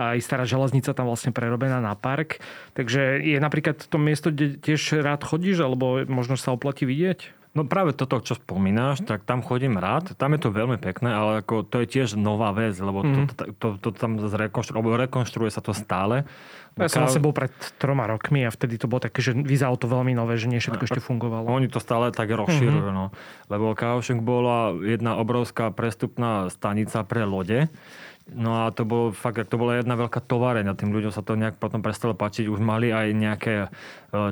[0.00, 2.40] a aj stará železnica tam vlastne prerobená na park.
[2.72, 7.36] Takže je napríklad to miesto, kde tiež rád chodíš, alebo možno sa oplatí vidieť?
[7.50, 10.14] No práve toto, čo spomínaš, tak tam chodím rád.
[10.14, 13.44] Tam je to veľmi pekné, ale ako to je tiež nová vec, lebo to, to,
[13.58, 16.22] to, to tam zrekonštruuje, rekonštruuje sa to stále.
[16.78, 17.50] Ja som vlastne bol pred
[17.82, 20.86] troma rokmi a vtedy to bolo také, že vyzeralo to veľmi nové, že nie všetko
[20.86, 21.50] ešte fungovalo.
[21.50, 22.86] Oni to stále tak rozširujú.
[22.86, 22.94] Mm-hmm.
[22.94, 23.10] No.
[23.50, 27.66] Lebo Kaohsiung bola jedna obrovská prestupná stanica pre lode
[28.30, 31.34] No a to bolo fakt, to bola jedna veľká továreň a tým ľuďom sa to
[31.34, 32.46] nejak potom prestalo páčiť.
[32.46, 33.68] Už mali aj nejaké e,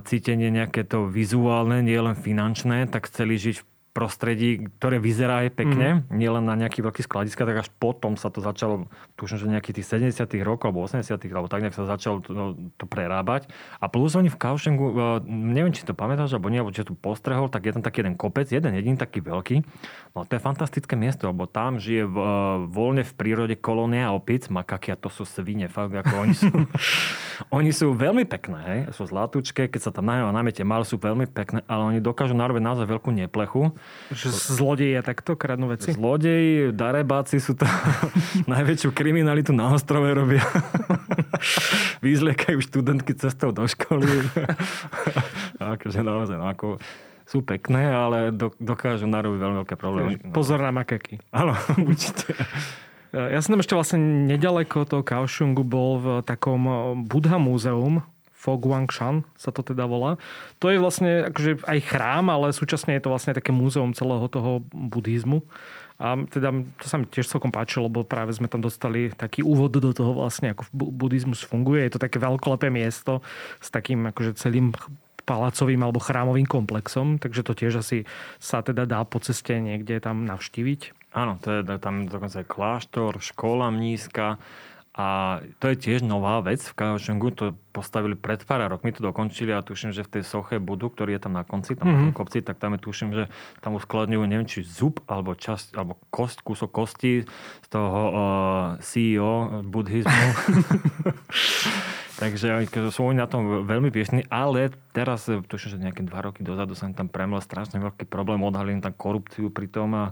[0.06, 5.59] cítenie, nejaké to vizuálne, nie len finančné, tak chceli žiť v prostredí, ktoré vyzerá aj
[5.59, 6.14] pekne, mm.
[6.14, 8.87] nielen na nejaký veľký skladiska, tak až potom sa to začalo,
[9.18, 12.44] tuším, že nejakých tých 70 rokov alebo 80 alebo tak nejak sa začalo to, no,
[12.79, 13.51] to prerábať.
[13.83, 14.94] A plus oni v Kaušengu, e,
[15.27, 18.14] neviem, či to pamätáš, alebo nie, alebo či tu postrehol, tak je tam taký jeden
[18.14, 19.66] kopec, jeden jediný taký veľký.
[20.14, 22.31] No to je fantastické miesto, lebo tam žije v, e,
[22.70, 26.55] voľne v prírode kolónia opic, makaky a to sú svine, fakt, ako oni sú,
[27.59, 28.81] oni sú veľmi pekné, hej?
[28.94, 32.62] sú zlatúčke, keď sa tam na námete mal, sú veľmi pekné, ale oni dokážu narobiť
[32.62, 33.74] naozaj veľkú neplechu
[34.09, 35.92] že zlodeji a takto kradnú veci?
[35.92, 37.68] Zlodeji, darebáci sú to
[38.53, 40.44] najväčšiu kriminalitu na ostrove robia.
[42.07, 44.09] Vyzliekajú študentky cestou do školy.
[45.77, 46.66] akože naozaj, no ako
[47.29, 50.12] sú pekné, ale dokážu narobiť veľmi veľké problémy.
[50.33, 51.20] Pozor na makeky.
[51.29, 52.33] Áno, určite.
[53.12, 56.64] Ja som tam ešte vlastne nedaleko toho Kaohsiungu bol v takom
[57.05, 58.05] Budha múzeum,
[58.38, 60.14] Fogwangshan sa to teda volá.
[60.62, 64.62] To je vlastne akože aj chrám, ale súčasne je to vlastne také múzeum celého toho
[64.70, 65.42] buddhizmu.
[65.98, 69.74] A teda to sa mi tiež celkom páčilo, lebo práve sme tam dostali taký úvod
[69.74, 71.83] do toho vlastne, ako buddhizmus funguje.
[71.90, 73.18] Je to také veľkolepé miesto
[73.59, 74.70] s takým akože celým
[75.27, 80.24] palacovým alebo chrámovým komplexom, takže to tiež asi sa teda dá po ceste niekde tam
[80.24, 81.12] navštíviť.
[81.12, 84.40] Áno, je tam dokonca kláštor, škola mnízka,
[84.98, 86.58] a to je tiež nová vec.
[86.58, 90.58] V Kaohsiungu to postavili pred pár rokmi, to dokončili a tuším, že v tej soche
[90.58, 92.02] budu, ktorý je tam na konci, tam mm-hmm.
[92.02, 93.30] na tom kopci, tak tam je tuším, že
[93.62, 97.22] tam uskladňujú, neviem, či zub alebo časť, alebo kost, kúsok kosti
[97.62, 98.18] z toho uh,
[98.82, 100.28] CEO buddhizmu.
[102.18, 106.42] Takže sú oni na tom veľmi piešní, ale teraz, e, tuším, že nejaké dva roky
[106.42, 109.94] dozadu sa tam premel strašne veľký problém, odhalili tam korupciu pri tom.
[109.94, 110.11] A,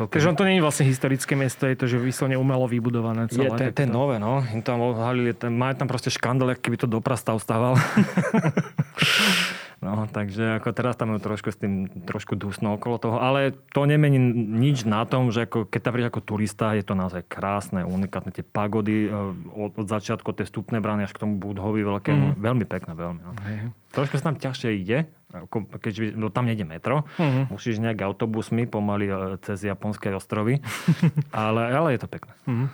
[0.00, 3.52] Takže on to nie je vlastne historické miesto, je to, že vyslovene umelo vybudované celé.
[3.52, 4.40] Je to, to nové, no.
[4.56, 7.76] Im tam odhalili, majú tam proste škandál, keby to doprastav stával.
[9.84, 13.84] No, takže ako teraz tam je trošku s tým trošku dusno okolo toho, ale to
[13.84, 14.16] nemení
[14.56, 18.32] nič na tom, že ako, keď tam príde ako turista, je to naozaj krásne, unikátne
[18.32, 19.08] tie pagody e,
[19.52, 22.40] od, od začiatku tej vstupnej brány až k tomu budhovi veľkému, mm.
[22.40, 23.20] veľmi pekné, veľmi.
[23.20, 23.32] No.
[23.92, 25.04] Trošku sa tam ťažšie ide,
[25.52, 27.50] keď no, tam nejde metro, uh-huh.
[27.50, 30.64] musíš nejak autobusmi pomaly e, cez japonské ostrovy,
[31.34, 32.32] ale, ale je to pekné.
[32.48, 32.72] Uh-huh.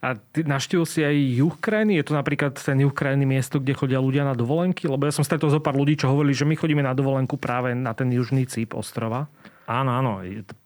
[0.00, 2.00] A ty naštívil si aj juh krajiny?
[2.00, 4.88] Je to napríklad ten juh krajiny miesto, kde chodia ľudia na dovolenky?
[4.88, 7.76] Lebo ja som stretol zo pár ľudí, čo hovorili, že my chodíme na dovolenku práve
[7.76, 9.28] na ten južný cíp ostrova.
[9.70, 10.12] Áno, áno.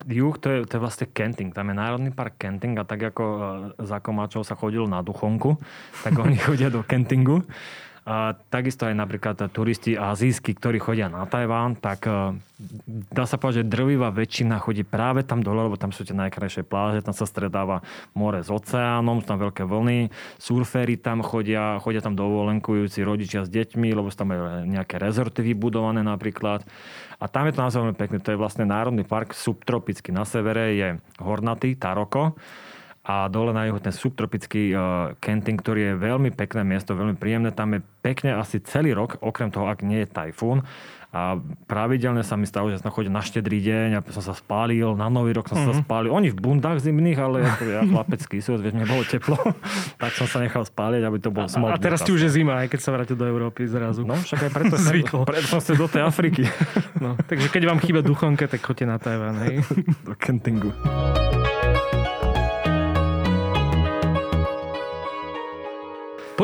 [0.07, 1.53] Juh to je, to je vlastne Kenting.
[1.53, 3.43] Tam je Národný park Kenting a tak ako e,
[3.85, 5.61] za Komáčov sa chodilo na Duchonku,
[6.01, 7.45] tak oni chodia do Kentingu.
[8.05, 12.37] A takisto aj napríklad turisti azijskí, ktorí chodia na Tajván, tak e,
[13.09, 16.69] dá sa povedať, že drvivá väčšina chodí práve tam dole, lebo tam sú tie najkrajšie
[16.69, 17.81] pláže, tam sa stredáva
[18.13, 23.49] more s oceánom, sú tam veľké vlny, surféry tam chodia, chodia tam dovolenkujúci rodičia s
[23.49, 26.61] deťmi, lebo sú tam aj nejaké rezorty vybudované napríklad.
[27.17, 28.21] A tam je to naozaj veľmi pekné.
[28.21, 30.13] To je vlastne národný park subtropický.
[30.13, 30.89] Na severe je
[31.25, 32.37] hornatý, Taroko
[33.05, 37.53] a dole na juhu ten subtropický uh, Kenting, ktorý je veľmi pekné miesto, veľmi príjemné.
[37.53, 40.65] Tam je pekne asi celý rok, okrem toho, ak nie je tajfún.
[41.15, 41.39] A
[41.71, 45.07] pravidelne sa mi stalo, že som chodil na štedrý deň a som sa spálil, na
[45.07, 45.71] nový rok som mm-hmm.
[45.71, 45.85] sa mhm.
[45.87, 46.11] spálil.
[46.11, 49.39] Oni v bundách zimných, ale ako ja chlapecký sú, vieš, mne bolo teplo,
[50.03, 51.71] tak som sa nechal spáliť, aby to bol smog.
[51.71, 54.03] A, teraz ti už je zima, aj keď sa vrátil do Európy zrazu.
[54.03, 54.93] No, však aj preto, som,
[55.31, 56.51] preto som sa do tej Afriky.
[56.99, 59.63] No, takže keď vám chýba duchonka, tak choďte na Tajván, hej?
[60.03, 60.75] do Kentingu.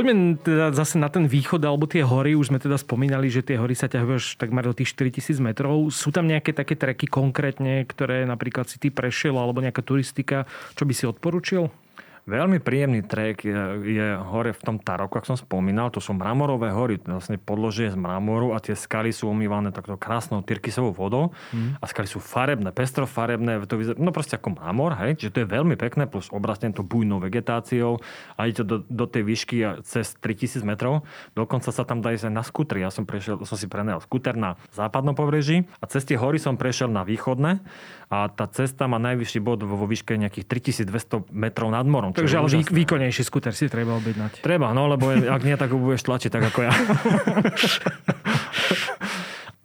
[0.01, 2.33] Poďme teda zase na ten východ alebo tie hory.
[2.33, 5.93] Už sme teda spomínali, že tie hory sa ťahujú až takmer do tých 4000 metrov.
[5.93, 10.89] Sú tam nejaké také treky konkrétne, ktoré napríklad si ty prešiel alebo nejaká turistika, čo
[10.89, 11.69] by si odporučil?
[12.31, 15.91] Veľmi príjemný trek je, je hore v tom Taroku, ako som spomínal.
[15.91, 20.39] To sú mramorové hory, vlastne podložie z mramoru a tie skaly sú umývané takto krásnou
[20.47, 21.83] tyrkysovou vodou mm.
[21.83, 25.49] a skaly sú farebné, pestrofarebné, to vyzerá, no proste ako mramor, hej, čiže to je
[25.51, 27.99] veľmi pekné, plus obrastne to bujnou vegetáciou
[28.39, 31.03] a idete do, do tej výšky cez 3000 metrov.
[31.35, 32.79] Dokonca sa tam dá ísť aj na skutri.
[32.79, 36.55] Ja som, prešiel, som si prenajal skuter na západnom pobreží a cez tie hory som
[36.55, 37.59] prešiel na východné
[38.07, 42.11] a tá cesta má najvyšší bod vo výške nejakých 3200 metrov nad morom.
[42.21, 44.45] Takže ale vý, výkonnejší skuter si treba objednať.
[44.45, 46.73] Treba, no, lebo ak nie, tak ho budeš tlačiť tak ako ja.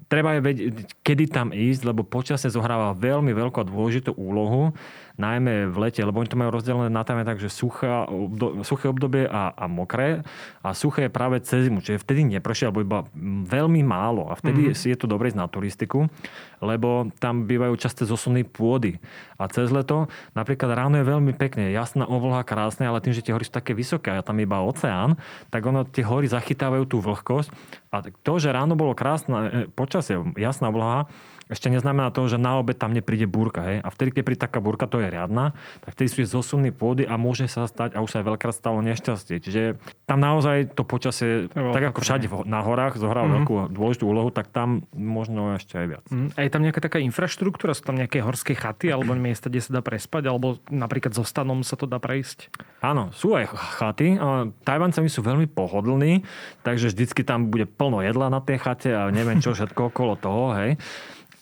[0.05, 4.71] treba je vedieť, kedy tam ísť, lebo počasie zohráva veľmi veľkú a dôležitú úlohu
[5.15, 8.91] najmä v lete, lebo oni to majú rozdelené na tam tak, že suchá, obdo, suché
[8.91, 10.21] obdobie a, a mokré.
[10.59, 12.99] A suché je práve cez zimu, čiže vtedy neprší, alebo iba
[13.47, 14.27] veľmi málo.
[14.27, 14.91] A vtedy mm-hmm.
[14.91, 16.11] je tu dobre ísť na turistiku,
[16.59, 18.99] lebo tam bývajú časté zosuny pôdy.
[19.39, 23.35] A cez leto napríklad ráno je veľmi pekne, jasná obloha, krásne, ale tým, že tie
[23.35, 25.15] hory sú také vysoké a tam iba oceán,
[25.51, 27.49] tak ono tie hory zachytávajú tú vlhkosť.
[27.95, 31.07] A to, že ráno bolo krásne e, počasie, jasná obloha,
[31.45, 33.61] ešte neznamená to, že na obed tam nepríde búrka.
[33.61, 33.77] Hej?
[33.85, 35.53] A vtedy, keď príde taká búrka, to je riadna,
[35.85, 38.81] tak vtedy sú zosunný pôdy a môže sa stať, a už sa aj veľkrát stalo
[38.81, 39.37] nešťastie.
[39.37, 39.61] Čiže
[40.09, 43.37] tam naozaj to počasie, tak ako všade na horách zohráva mm-hmm.
[43.45, 46.05] veľkú dôležitú úlohu, tak tam možno ešte aj viac.
[46.09, 47.77] Mm, a je tam nejaká taká infraštruktúra?
[47.77, 50.25] Sú tam nejaké horské chaty alebo miesta, kde sa dá prespať?
[50.25, 52.49] Alebo napríklad so stanom sa to dá prejsť?
[52.81, 54.17] Áno, sú aj chaty.
[54.65, 56.25] Tajvancami sú veľmi pohodlní,
[56.65, 60.53] takže vždycky tam bude plno jedla na tej chate a neviem čo všetko okolo toho.
[60.57, 60.77] Hej.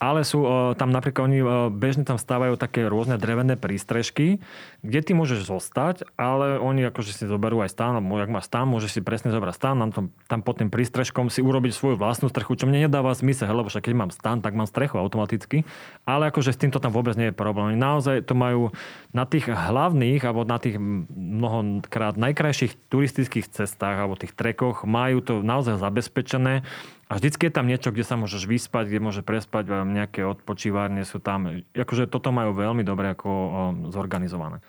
[0.03, 0.43] Ale sú
[0.75, 1.39] tam napríklad, oni
[1.71, 4.43] bežne tam stávajú také rôzne drevené prístrežky,
[4.83, 8.99] kde ty môžeš zostať, ale oni akože si zoberú aj stán, ak máš stán, môžeš
[8.99, 12.67] si presne zobrať stán, tam, tam pod tým prístrežkom si urobiť svoju vlastnú strechu, čo
[12.67, 15.63] mne nedáva zmysel, lebo však keď mám stán, tak mám strechu automaticky.
[16.03, 17.71] Ale akože s týmto tam vôbec nie je problém.
[17.71, 18.75] Oni naozaj to majú
[19.15, 20.75] na tých hlavných, alebo na tých
[21.15, 26.67] mnohokrát najkrajších turistických cestách, alebo tých trekoch, majú to naozaj zabezpečené
[27.07, 31.19] a vždycky je tam niečo, kde sa môžeš vyspať, kde môže prespať, nejaké odpočívárne sú
[31.19, 31.63] tam.
[31.75, 33.29] Akože toto majú veľmi dobre ako
[33.91, 34.63] zorganizované.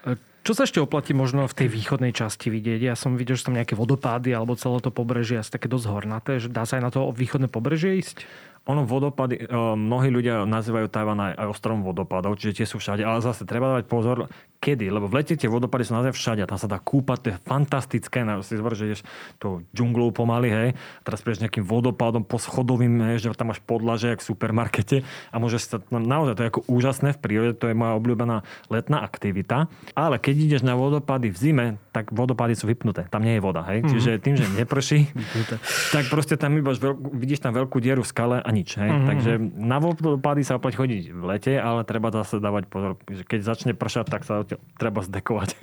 [0.44, 2.92] Čo sa ešte oplatí možno v tej východnej časti vidieť?
[2.92, 6.36] Ja som videl, že tam nejaké vodopády alebo celé to pobrežie asi také dosť hornaté.
[6.36, 8.28] Že dá sa aj na to východné pobrežie ísť?
[8.64, 9.44] Ono vodopady,
[9.76, 13.84] mnohí ľudia nazývajú Tajvan aj ostrovom vodopádov, čiže tie sú všade, ale zase treba dávať
[13.84, 14.16] pozor,
[14.64, 17.28] kedy, lebo v lete tie vodopady sú naozaj všade a tam sa dá kúpať, to
[17.28, 19.02] je fantastické, na, si zver, že ideš
[19.36, 20.68] to džunglou pomaly, hej,
[21.04, 25.36] teraz prídeš nejakým vodopádom po schodovým, hej, že tam máš podlaže, jak v supermarkete a
[25.36, 28.40] môžeš sa, no, naozaj to je ako úžasné v prírode, to je moja obľúbená
[28.72, 33.36] letná aktivita, ale keď ideš na vodopady v zime, tak vodopady sú vypnuté, tam nie
[33.36, 33.92] je voda, hej, mm-hmm.
[33.92, 35.12] čiže tým, že neprší,
[35.94, 36.72] tak proste tam iba
[37.12, 39.08] vidíš tam veľkú dieru v skale a nič, hej, mm-hmm.
[39.10, 43.40] takže na vodopady sa opäť chodiť v lete, ale treba zase dávať pozor, že keď
[43.42, 44.46] začne pršať, tak sa
[44.78, 45.58] treba zdekovať.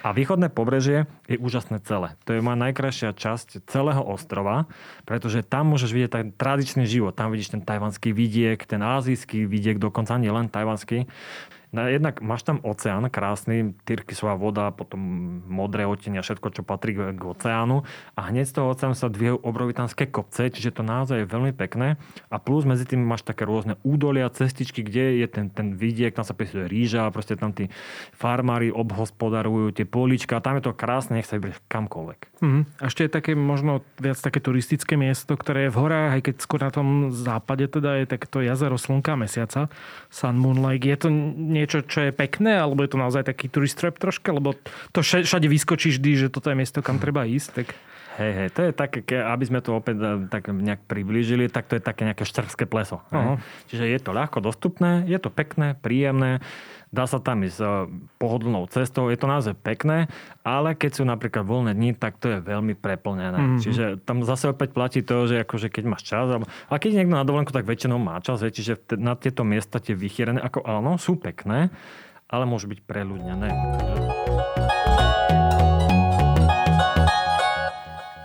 [0.00, 2.16] A východné pobrežie je úžasné celé.
[2.24, 4.64] To je moja najkrajšia časť celého ostrova,
[5.04, 7.12] pretože tam môžeš vidieť ten tradičný život.
[7.12, 11.04] Tam vidíš ten tajvanský vidiek, ten azijský vidiek, dokonca nie len tajvanský.
[11.70, 14.98] No, jednak máš tam oceán krásny, tyrkysová voda, potom
[15.46, 17.86] modré otenia, všetko, čo patrí k, oceánu.
[18.18, 21.94] A hneď z toho oceánu sa dvíhajú obrovitanské kopce, čiže to naozaj je veľmi pekné.
[22.26, 26.26] A plus medzi tým máš také rôzne údolia, cestičky, kde je ten, ten vidiek, tam
[26.26, 27.70] sa pesuje ríža, proste tam tí
[28.18, 32.42] farmári obhospodarujú tie polička, tam je to krásne, nech sa vybrieš kamkoľvek.
[32.42, 32.62] Mm.
[32.80, 36.34] A ešte je také možno viac také turistické miesto, ktoré je v horách, aj keď
[36.42, 39.70] skôr na tom západe teda je takto jazero Slnka mesiaca,
[40.10, 40.58] Sun Moon.
[40.80, 41.08] Je to
[41.60, 44.56] niečo, čo je pekné, alebo je to naozaj taký tourist trap troška, lebo
[44.96, 47.48] to všade vyskočí vždy, že toto je miesto, kam treba ísť.
[47.52, 47.68] Tak...
[48.20, 51.78] Hej, hej, to je také, aby sme to opäť eh, tak nejak priblížili, tak to
[51.78, 53.00] je také nejaké štrské pleso.
[53.12, 53.38] Uh-huh.
[53.70, 56.42] Čiže je to ľahko dostupné, je to pekné, príjemné,
[56.90, 57.70] dá sa tam ísť eh,
[58.18, 60.10] pohodlnou cestou, je to naozaj pekné,
[60.42, 63.38] ale keď sú napríklad voľné dni, tak to je veľmi preplnené.
[63.38, 63.62] Mm-hmm.
[63.62, 67.14] Čiže tam zase opäť platí to, že akože keď máš čas, alebo, a keď niekto
[67.14, 70.98] na dovolenku, tak väčšinou má čas, vie, čiže na tieto miesta tie vychýrené, ako áno,
[70.98, 71.70] sú pekné,
[72.30, 73.48] ale môžu byť preľudnené.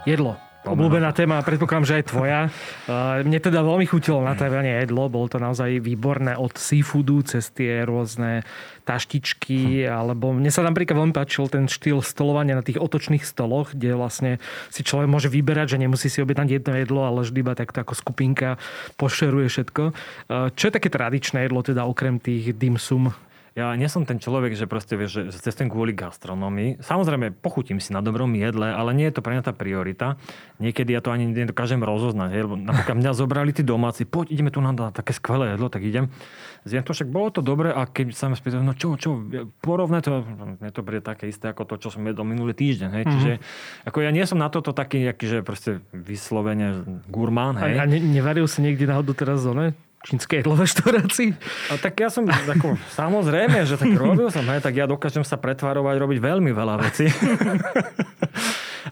[0.05, 0.44] Jedlo.
[0.65, 2.39] Obľúbená téma, predpokladám, že aj tvoja.
[3.27, 7.85] Mne teda veľmi chutilo na Tajvane jedlo, bolo to naozaj výborné od seafoodu cez tie
[7.85, 8.41] rôzne
[8.85, 13.97] taštičky, alebo mne sa napríklad veľmi páčil ten štýl stolovania na tých otočných stoloch, kde
[13.97, 14.31] vlastne
[14.69, 17.97] si človek môže vyberať, že nemusí si objednať jedno jedlo, ale vždy iba takto ako
[17.97, 18.61] skupinka
[19.01, 19.83] pošeruje všetko.
[20.53, 23.09] Čo je také tradičné jedlo, teda okrem tých dim sum?
[23.55, 26.83] Ja nie som ten človek, že proste vieš, že, že cestujem kvôli gastronomii.
[26.83, 30.19] Samozrejme, pochutím si na dobrom jedle, ale nie je to pre mňa tá priorita.
[30.59, 32.35] Niekedy ja to ani nedokážem rozoznať.
[32.35, 35.87] Hej, lebo napríklad mňa zobrali tí domáci, poď, ideme tu na také skvelé jedlo, tak
[35.87, 36.11] idem.
[36.67, 39.23] Zjem to, však bolo to dobre a keď sa mi spýtajú, no čo, čo,
[39.63, 40.19] porovnaj to,
[40.59, 42.89] mne to bude také isté ako to, čo som jedol minulý týždeň.
[42.91, 43.03] Hej.
[43.07, 43.13] Mm-hmm.
[43.15, 43.33] Čiže
[43.87, 47.55] ako ja nie som na toto taký, aký, že proste vyslovene gurmán.
[47.63, 47.79] Hej.
[47.79, 49.79] A, a ne, nevaril si niekde náhodou teraz zone?
[50.05, 51.33] Čínskej jedlo reštaurácii?
[51.73, 55.41] A tak ja som, ako, samozrejme, že tak robil som, hej, tak ja dokážem sa
[55.41, 57.09] pretvarovať, robiť veľmi veľa vecí.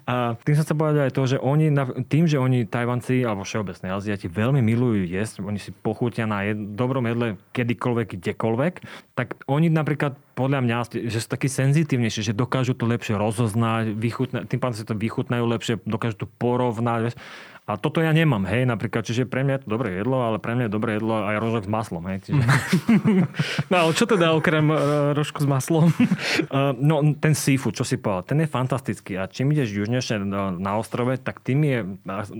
[0.04, 1.72] A tým sa chce povedať aj to, že oni,
[2.12, 6.76] tým, že oni Tajvanci alebo všeobecné Aziati veľmi milujú jesť, oni si pochutia na jed,
[6.76, 8.74] dobrom jedle kedykoľvek, kdekoľvek,
[9.16, 10.76] tak oni napríklad podľa mňa,
[11.08, 15.46] že sú takí senzitívnejší, že dokážu to lepšie rozoznať, vychutna, tým pádom si to vychutnajú
[15.46, 17.16] lepšie, dokážu to porovnať.
[17.64, 20.52] A toto ja nemám, hej, napríklad, čiže pre mňa je to dobré jedlo, ale pre
[20.52, 22.20] mňa je dobré jedlo aj rožok s maslom, hej.
[22.28, 22.44] Čiže...
[23.72, 25.88] no ale čo teda okrem uh, rožku s maslom?
[26.52, 30.28] uh, no ten seafood, čo si povedal, ten je fantastický a čím ideš južnejšie
[30.60, 31.80] na ostrove, tak tým je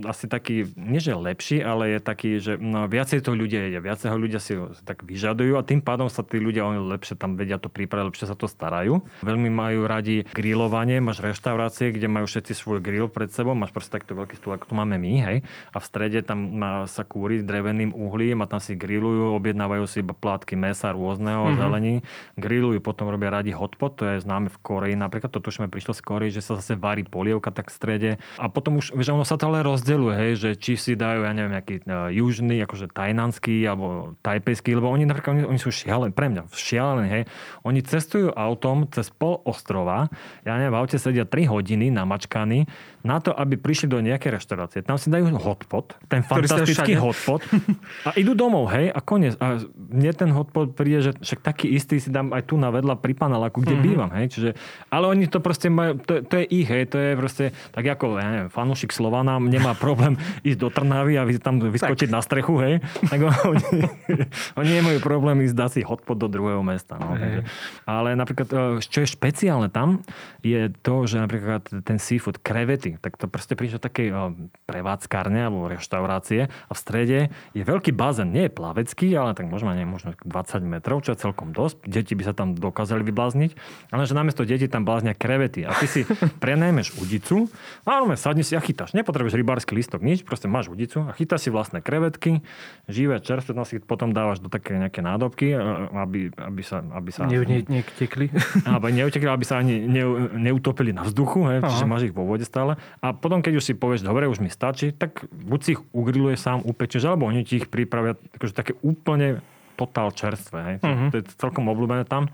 [0.04, 4.12] asi taký, nie že lepší, ale je taký, že no, viacej to ľudia jedia, viacej
[4.12, 7.56] ho ľudia si tak vyžadujú a tým pádom sa tí ľudia oni lepšie tam vedia
[7.56, 9.00] to pripraviť, lepšie sa to starajú.
[9.24, 13.96] Veľmi majú radi grilovanie, máš reštaurácie, kde majú všetci svoj grill pred sebou, máš proste
[13.96, 15.38] takto veľký stôl, ako tu máme my hej,
[15.70, 16.58] a v strede tam
[16.88, 21.60] sa kúri dreveným uhlím a tam si grillujú, objednávajú si plátky mesa rôzneho, mm-hmm.
[21.60, 21.94] zelení,
[22.38, 26.02] grillujú, potom robia radi hotpot, to je známe v Koreji, napríklad to tušíme prišlo z
[26.02, 28.10] Koreji, že sa zase varí polievka tak v strede.
[28.38, 31.32] A potom už, vieš, ono sa to ale rozdeluje, hej, že či si dajú, ja
[31.34, 36.12] neviem, nejaký uh, južný, akože tajnanský alebo tajpejský, lebo oni napríklad, oni, oni sú šialení,
[36.14, 37.22] pre mňa šialení, hej,
[37.66, 40.08] oni cestujú autom cez pol ostrova,
[40.46, 42.66] ja neviem, v aute sedia 3 hodiny namačkaní
[43.04, 44.80] na to, aby prišli do nejakej reštaurácie.
[44.80, 47.44] Tam si dajú hotpot, ten fantastický hotpot
[48.08, 49.36] a idú domov, hej, a koniec.
[49.44, 52.96] A mne ten hotpot príde, že však taký istý si dám aj tu na vedľa
[52.96, 53.88] pri paneláku, kde mm-hmm.
[53.92, 54.26] bývam, hej.
[54.32, 54.50] Čiže,
[54.88, 57.44] ale oni to proste majú, to, to je ich, hej, to je proste,
[57.76, 60.16] tak ako, ja neviem, fanúšik Slovana nemá problém
[60.48, 62.16] ísť do Trnavy a tam vyskočiť tak.
[62.16, 62.74] na strechu, hej.
[63.04, 63.20] Tak
[63.52, 63.68] oni,
[64.56, 66.96] oni nemajú problém ísť dať si hotpot do druhého mesta.
[66.96, 67.44] No, takže.
[67.84, 70.00] Ale napríklad, e, čo je špeciálne tam,
[70.40, 74.14] je to, že napríklad ten seafood, krevety, tak to proste príde do takej
[74.66, 77.18] prevádzkárne alebo reštaurácie a v strede
[77.52, 78.30] je veľký bazén.
[78.30, 81.86] Nie je plavecký, ale tak možno, nie, možno 20 metrov, čo je celkom dosť.
[81.86, 83.50] Deti by sa tam dokázali vyblázniť.
[83.90, 85.66] Ale že namiesto detí tam bláznia krevety.
[85.66, 86.00] A ty si
[86.42, 87.46] prenajmeš udicu
[87.86, 88.96] a no, sadni si a chytáš.
[88.96, 92.40] Nepotrebuješ rybársky listok, nič, proste máš udicu a chytáš si vlastné krevetky,
[92.88, 95.54] živé čerstvé, no si potom dávaš do také nejaké nádobky,
[95.92, 96.80] aby, aby sa...
[96.94, 98.30] Aby sa ne, ne, neutekli.
[98.74, 102.46] Aby neutekli, aby sa ani ne, neutopili na vzduchu, hej, čiže máš ich vo vode
[102.46, 102.76] stále.
[103.04, 106.40] A potom, keď už si povieš, dobre, už mi stačí, tak buď si ich ugriluje
[106.40, 109.44] sám, upečeš, alebo oni ti ich pripravia akože také úplne
[109.76, 110.60] totál čerstvé.
[110.64, 110.76] Hej.
[110.80, 111.08] Uh-huh.
[111.12, 112.30] To je celkom obľúbené tam.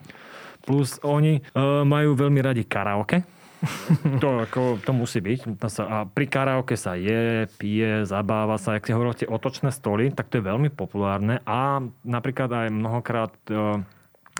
[0.62, 3.24] Plus oni uh, majú veľmi radi karaoke.
[4.24, 5.60] to, ako, to musí byť.
[5.84, 8.76] A pri karaoke sa je, pije, zabáva sa.
[8.76, 11.44] Ak si hovoríte otočné stoly, tak to je veľmi populárne.
[11.44, 13.84] A napríklad aj mnohokrát uh,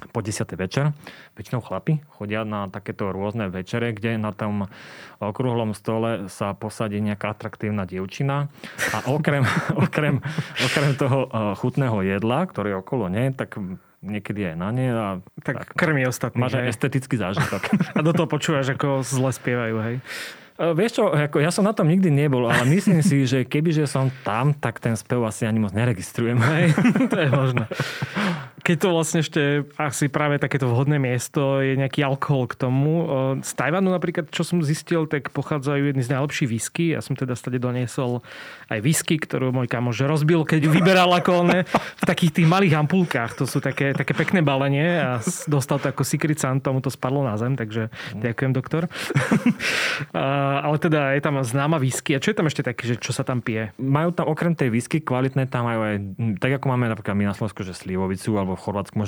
[0.09, 0.49] po 10.
[0.57, 0.97] večer.
[1.37, 4.73] Väčšinou chlapi chodia na takéto rôzne večere, kde na tom
[5.21, 8.49] okrúhlom stole sa posadí nejaká atraktívna dievčina
[8.97, 9.45] a okrem,
[9.85, 10.25] okrem,
[10.65, 13.61] okrem toho eh, chutného jedla, ktoré okolo nie, tak
[14.01, 14.87] niekedy aj na ne.
[14.91, 15.07] A
[15.45, 16.41] tak, tak krmi ostatní.
[16.41, 17.63] Máš aj estetický zážitok.
[17.97, 19.97] a do toho počúvaš, ako zle spievajú, hej?
[20.61, 23.89] Eh, vieš čo, ako ja som na tom nikdy nebol, ale myslím si, že kebyže
[23.89, 26.37] som tam, tak ten spev asi ani moc neregistrujem.
[26.37, 26.65] Hej?
[27.13, 27.65] to je možné
[28.71, 33.03] keď to vlastne ešte asi práve takéto vhodné miesto, je nejaký alkohol k tomu.
[33.43, 36.95] Z Tajvanu napríklad, čo som zistil, tak pochádzajú jedny z najlepších whisky.
[36.95, 38.23] Ja som teda stade doniesol
[38.71, 43.43] aj whisky, ktorú môj kamož rozbil, keď vyberal alkoholné v takých tých malých ampulkách.
[43.43, 45.19] To sú také, také pekné balenie a
[45.51, 48.87] dostal to ako Secret Sun, tomu to spadlo na zem, takže ďakujem doktor.
[50.63, 52.15] Ale teda je tam známa whisky.
[52.15, 53.75] A čo je tam ešte také, že čo sa tam pije?
[53.83, 55.97] Majú tam okrem tej whisky kvalitné, tam majú aj,
[56.39, 59.01] tak ako máme napríklad my na Slovensku, že slivovicu alebo v Chorvátsku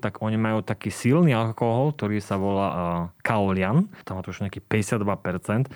[0.00, 2.78] tak oni majú taký silný alkohol, ktorý sa volá uh,
[3.20, 3.92] kaolian.
[4.08, 5.68] Tam má to už nejaký 52%.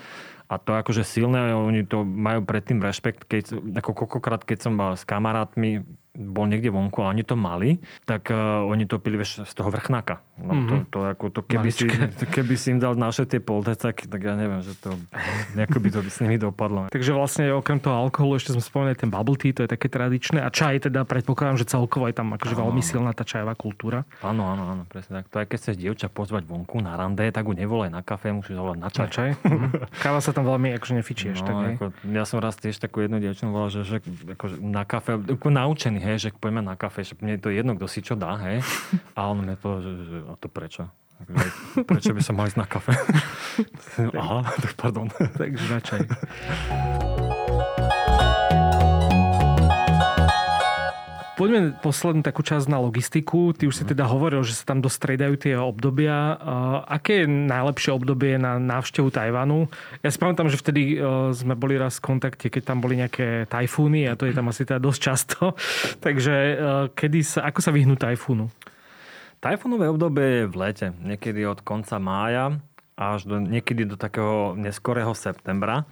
[0.49, 3.53] A to akože silné, oni to majú predtým rešpekt, keď,
[3.85, 5.85] ako koľkokrát, keď som s kamarátmi
[6.17, 9.69] bol niekde vonku a oni to mali, tak uh, oni to pili vieš, z toho
[9.69, 10.25] vrchnáka.
[10.39, 10.67] No, mm-hmm.
[10.67, 10.85] to, mhm.
[10.89, 11.85] to, ako to, keby, si,
[12.35, 14.95] keby si im dal naše tie polde, tak, ja neviem, že to,
[15.53, 16.87] nejako by to by s nimi dopadlo.
[16.95, 20.41] Takže vlastne okrem toho alkoholu ešte sme spomenuli ten bubble tea, to je také tradičné.
[20.41, 24.07] A čaj teda predpokladám, že celkovo je tam akože áno, veľmi silná tá čajová kultúra.
[24.23, 25.29] Áno, áno, áno, presne tak.
[25.29, 28.57] To aj keď chceš dievča pozvať vonku na rande, tak ju nevolaj na kafe, musíš
[28.57, 29.05] volať na čaj.
[29.05, 29.29] Na čaj?
[29.49, 29.91] Mhm.
[29.99, 33.17] Káva sa tam veľmi akože nefičí no, tak, ako, ja som raz tiež takú jednu
[33.17, 33.97] dievčinu volal, že, že
[34.37, 37.75] akože na kafe, ako naučený, hej, že poďme na kafe, že mne je to jedno,
[37.75, 38.63] kto si čo dá, hej.
[39.17, 40.83] A on mi povedal, že, že a to prečo?
[41.83, 42.95] Prečo by som mal ísť na kafe?
[44.23, 45.11] Aha, tak pardon.
[45.11, 45.99] Takže na čaj.
[51.39, 53.55] Poďme poslednú takú časť na logistiku.
[53.55, 56.35] Ty už si teda hovoril, že sa tam dostriedajú tie obdobia.
[56.83, 59.71] Aké je najlepšie obdobie na návštevu Tajvanu?
[60.03, 63.47] Ja si pamätám, že vtedy e, sme boli raz v kontakte, keď tam boli nejaké
[63.47, 65.55] tajfúny a to je tam asi teda dosť často.
[66.05, 66.55] Takže e,
[66.91, 68.51] kedy sa, ako sa vyhnú tajfúnu?
[69.39, 70.87] Tajfúnové obdobie je v lete.
[70.91, 72.59] Niekedy od konca mája
[72.99, 75.87] až do, niekedy do takého neskorého septembra.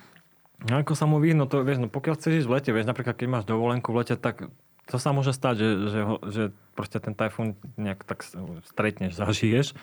[0.67, 3.15] No ako sa mu vyhnú, to vieš, no pokiaľ chceš ísť v lete, vieš, napríklad
[3.15, 4.51] keď máš dovolenku v lete, tak
[4.87, 8.23] to sa môže stať, že, že, že proste ten tajfún nejak tak
[8.71, 9.75] stretneš, zažiješ.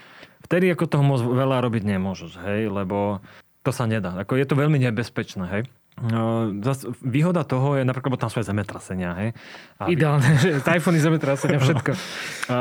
[0.49, 3.21] Vtedy ako toho moc veľa robiť nemôžeš, hej, lebo
[3.65, 4.17] to sa nedá.
[4.17, 5.63] Ako je to veľmi nebezpečné, hej.
[5.95, 9.15] No, zas, výhoda toho je napríklad, tam svoje zemetrasenia.
[9.15, 9.29] Hej?
[9.79, 11.91] A Ideálne, že tajfóny, zemetrasenia, všetko.
[12.51, 12.59] A,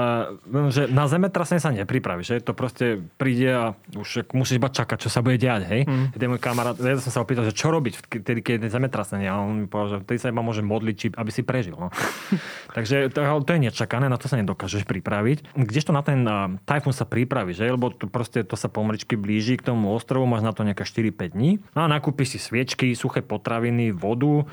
[0.70, 2.38] že na zemetrasenie sa nepripravíš.
[2.38, 2.38] Že?
[2.46, 2.86] To proste
[3.18, 5.66] príde a už musíš iba čakať, čo sa bude diať.
[5.66, 5.82] Hej?
[5.90, 6.06] Mm.
[6.14, 9.26] Ten môj kamarát, ja som sa opýtal, že čo robiť, vtedy, keď je zemetrasenie.
[9.26, 11.74] A on mi povedal, že vtedy sa iba môže modliť, či, aby si prežil.
[11.74, 11.90] No.
[12.78, 15.58] Takže to, to je nečakané, na to sa nedokážeš pripraviť.
[15.58, 17.74] Kdežto na ten uh, tajfún sa pripravíš, že?
[17.74, 21.34] lebo to, proste, to sa pomričky blíži k tomu ostrovu, máš na to nejaké 4-5
[21.34, 21.58] dní.
[21.74, 24.46] No a nakúpiš si sviečky, suché potraviny, vodu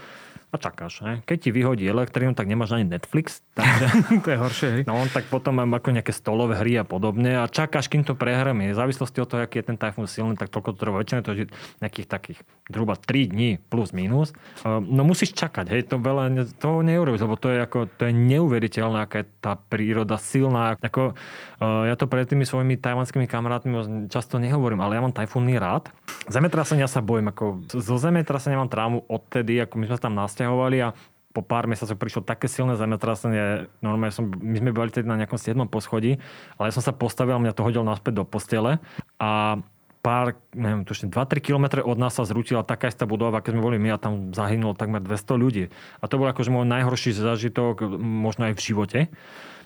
[0.51, 1.07] a čakáš.
[1.07, 1.23] Ne?
[1.23, 3.47] Keď ti vyhodí elektrínu, tak nemáš ani Netflix.
[3.55, 3.87] Takže...
[4.27, 4.69] to je horšie.
[4.75, 4.83] Hej?
[4.91, 8.75] No tak potom mám ako nejaké stolové hry a podobne a čakáš, kým to prehrmie.
[8.75, 10.97] V závislosti od toho, aký je ten tajfún silný, tak toľko to trvá.
[11.01, 11.47] Väčšinou to je
[11.79, 14.35] nejakých takých zhruba 3 dní plus minus.
[14.67, 18.99] No musíš čakať, hej, to veľa toho neurobíš, lebo to je, ako, to je neuveriteľné,
[19.07, 20.75] aká je tá príroda silná.
[20.83, 21.15] Ako,
[21.63, 25.91] ja to pred tými svojimi tajvanskými kamarátmi často nehovorím, ale ja mám tajfúnny rád.
[26.31, 30.97] Zemetrasenia sa bojím, ako zo zemetrasenia mám trámu odtedy, ako my sme tam nasťahovali a
[31.31, 33.71] po pár mesiacoch prišlo také silné zemetrasenie.
[33.85, 35.55] Normálne som, my sme boli tedy na nejakom 7.
[35.71, 36.19] poschodí,
[36.59, 38.83] ale ja som sa postavil mňa to hodil naspäť do postele
[39.23, 39.63] a
[40.01, 43.77] pár, neviem, tušne 2-3 km od nás sa zrútila taká istá budova, keď sme boli
[43.77, 45.65] my a tam zahynulo takmer 200 ľudí.
[46.01, 48.99] A to bol akože môj najhorší zážitok možno aj v živote.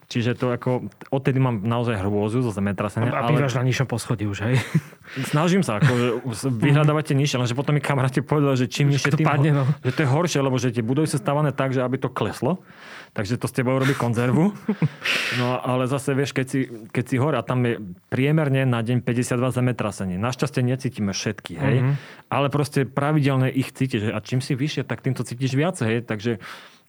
[0.04, 3.08] Čiže to ako, odtedy mám naozaj hrôzu zo zemetrasenia.
[3.10, 3.64] A bývaš ale...
[3.64, 4.54] na nižšom poschodí už, hej?
[5.32, 6.08] Snažím sa, ako, že
[6.64, 9.64] vyhľadávate nižšie, lenže potom mi kamaráti povedali, že čím nižšie, tým, padne, no.
[9.80, 12.60] že to je horšie, lebo že tie budovy sú stavané tak, že aby to kleslo.
[13.14, 14.50] Takže to s tebou robí konzervu.
[15.34, 16.60] No ale zase vieš, keď si,
[16.94, 20.14] keď si hore a tam je priemerne na deň 52 zemetrasení.
[20.14, 21.76] Našťastie necítime všetky, hej.
[21.82, 21.94] Mm-hmm.
[22.30, 24.14] Ale proste pravidelne ich cítiš.
[24.14, 26.06] A čím si vyššie, tak týmto cítiš viac, hej.
[26.06, 26.38] Takže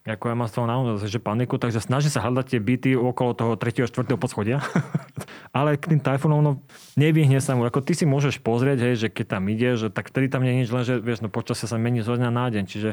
[0.06, 3.34] ako ja mám z toho naozaj, že paniku, takže snaží sa hľadať tie byty okolo
[3.34, 3.90] toho 3.
[3.90, 4.06] 4.
[4.14, 4.62] poschodia.
[5.56, 6.52] Ale k tým tajfónom, no
[6.94, 7.66] nevyhne sa mu.
[7.66, 10.54] Ako ty si môžeš pozrieť, hej, že keď tam ide, že tak vtedy tam nie
[10.54, 12.64] je nič, len že vieš, no počasie sa mení zo dňa na deň.
[12.70, 12.90] Čiže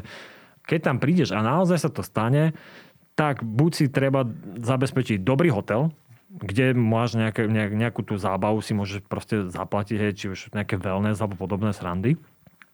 [0.66, 2.50] keď tam prídeš a naozaj sa to stane,
[3.14, 4.26] tak buď si treba
[4.58, 5.94] zabezpečiť dobrý hotel,
[6.34, 10.82] kde máš nejaké, nejak, nejakú tú zábavu, si môžeš proste zaplatiť, hej, či už nejaké
[10.82, 12.18] wellness alebo podobné srandy.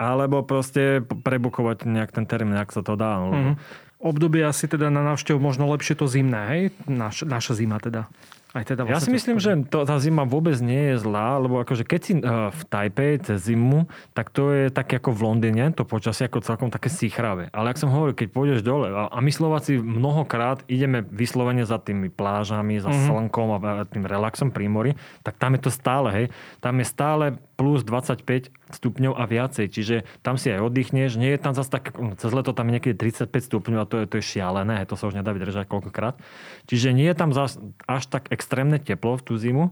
[0.00, 3.20] Alebo proste prebukovať nejak ten termín, ak sa to dá.
[3.20, 6.62] Mm-hmm obdobie asi teda na návštevu možno lepšie to zimné, hej?
[6.88, 8.08] Naš, naša zima teda.
[8.50, 11.62] Aj teda Ja vlastne si myslím, že to, tá zima vôbec nie je zlá, lebo
[11.62, 15.70] akože keď si uh, v Taipei cez zimu, tak to je také ako v Londýne,
[15.70, 17.46] to počasie ako celkom také sichravé.
[17.54, 21.78] Ale ak som hovoril, keď pôjdeš dole a, a my Slováci mnohokrát ideme vyslovene za
[21.78, 23.06] tými plážami, za mm-hmm.
[23.06, 24.92] slnkom a a tým relaxom pri mori,
[25.22, 26.26] tak tam je to stále, hej.
[26.58, 31.40] Tam je stále plus 25 stupňov a viacej, čiže tam si aj oddychneš, nie je
[31.42, 34.24] tam zase tak, cez leto tam je niekedy 35 stupňov a to je, to je
[34.24, 36.16] šialené, hej, to sa už nedá vydržať koľkokrát.
[36.66, 39.68] Čiže nie je tam zas, až tak extrémne teplo v tú zimu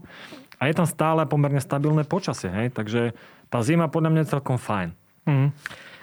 [0.61, 3.17] a je tam stále pomerne stabilné počasie, hej, takže
[3.49, 4.89] tá zima podľa mňa je celkom fajn.
[5.25, 5.49] Mhm.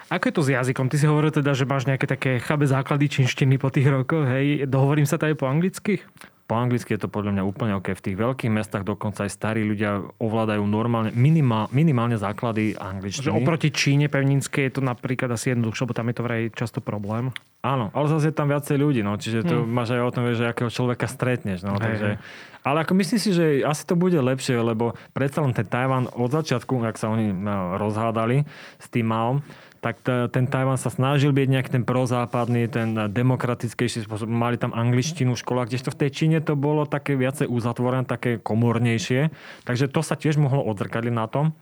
[0.07, 0.87] Ako je to s jazykom?
[0.87, 4.63] Ty si hovoril teda, že máš nejaké také chabe základy činštiny po tých rokoch, hej.
[4.63, 5.99] Dohovorím sa tady po anglicky?
[6.47, 7.91] Po anglicky je to podľa mňa úplne OK.
[7.91, 13.35] V tých veľkých mestách dokonca aj starí ľudia ovládajú normálne, minimál, minimálne základy Že angličtiny.
[13.35, 17.35] oproti Číne pevninskej je to napríklad asi jednoduchšie, lebo tam je to vraj často problém.
[17.67, 19.75] Áno, ale zase je tam viacej ľudí, no, čiže to Hmm.
[19.75, 21.67] máš aj o tom, že akého človeka stretneš.
[21.67, 22.15] No, takže,
[22.63, 26.31] ale ako myslím si, že asi to bude lepšie, lebo predsa len ten Tajvan od
[26.31, 28.47] začiatku, ak sa oni no, rozhádali
[28.79, 29.43] s tým Maom,
[29.79, 34.27] tak ten Tajvan sa snažil byť nejak ten prozápadný, ten demokratickejší spôsob.
[34.27, 38.41] Mali tam angličtinu v školách, kdežto v tej Číne to bolo také viacej uzatvorené, také
[38.41, 39.29] komornejšie.
[39.63, 41.55] Takže to sa tiež mohlo odzrkadliť na tom.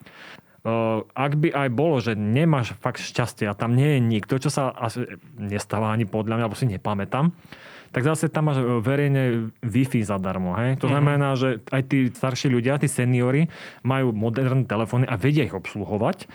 [1.14, 4.74] Ak by aj bolo, že nemáš fakt šťastie a tam nie je nikto, čo sa
[4.74, 5.06] asi
[5.38, 7.30] nestáva ani podľa mňa, alebo si nepamätám,
[7.92, 9.24] tak zase tam máš e, verejne
[9.62, 10.56] Wi-Fi zadarmo.
[10.58, 10.82] Hej?
[10.82, 13.50] To znamená, že aj tí starší ľudia, tí seniory
[13.82, 16.30] majú moderné telefóny a vedia ich obsluhovať.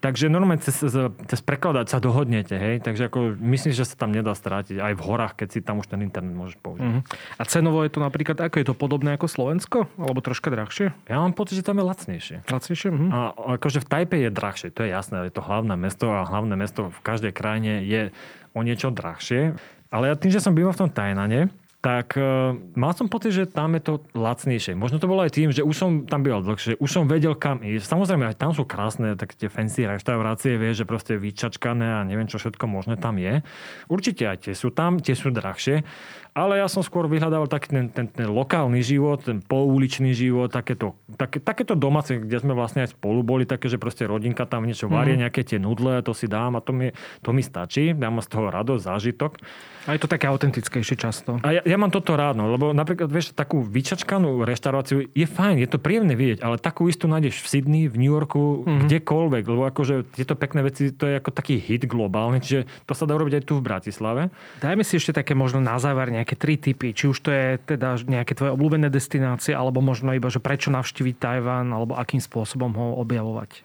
[0.00, 2.54] Takže normálne cez, cez, prekladať sa dohodnete.
[2.54, 2.84] Hej?
[2.84, 4.78] Takže ako, myslím, že sa tam nedá strátiť.
[4.78, 6.84] Aj v horách, keď si tam už ten internet môžeš použiť.
[6.84, 7.00] Mhm.
[7.38, 9.78] A cenovo je to napríklad, ako je to podobné ako Slovensko?
[9.96, 10.92] Alebo troška drahšie?
[11.06, 12.36] Ja mám pocit, že tam je lacnejšie.
[12.50, 12.88] Lacnejšie?
[12.90, 13.06] Mhm.
[13.10, 13.18] A
[13.58, 16.90] akože v Tajpe je drahšie, to je jasné, je to hlavné mesto a hlavné mesto
[16.90, 18.10] v každej krajine je
[18.54, 19.58] o niečo drahšie.
[19.94, 23.44] Ale ja tým, že som býval v tom Tajnane, tak uh, mal som pocit, že
[23.44, 24.72] tam je to lacnejšie.
[24.72, 27.60] Možno to bolo aj tým, že už som tam býval dlhšie, už som vedel kam
[27.60, 27.84] ísť.
[27.84, 32.24] Samozrejme, aj tam sú krásne tak tie fancy reštaurácie, vieš, že proste vyčačkané a neviem,
[32.24, 33.44] čo všetko možné tam je.
[33.92, 35.84] Určite aj tie sú tam, tie sú drahšie,
[36.34, 40.98] ale ja som skôr vyhľadával taký ten, ten, ten lokálny život, ten pouličný život, takéto,
[41.14, 44.90] také, takéto domáce, kde sme vlastne aj spolu boli, také, že proste rodinka tam niečo
[44.90, 46.90] varie, nejaké tie nudle, to si dám a to mi,
[47.22, 47.94] to mi stačí.
[47.94, 49.32] Dám z toho radosť, zážitok.
[49.86, 51.38] A je to také autentickejšie často.
[51.44, 55.60] A ja, ja mám toto rád, no, lebo napríklad, vieš, takú vyčačkanú reštauráciu je fajn,
[55.60, 58.88] je to príjemné vidieť, ale takú istú nájdeš v Sydney, v New Yorku, mm-hmm.
[58.88, 63.04] kdekoľvek, lebo akože tieto pekné veci, to je ako taký hit globálny, čiže to sa
[63.04, 64.32] dá urobiť aj tu v Bratislave.
[64.64, 66.96] Dajme si ešte také možno na záver nejaké tri typy.
[66.96, 71.20] Či už to je teda nejaké tvoje obľúbené destinácie, alebo možno iba, že prečo navštíviť
[71.20, 73.60] Tajván, alebo akým spôsobom ho objavovať.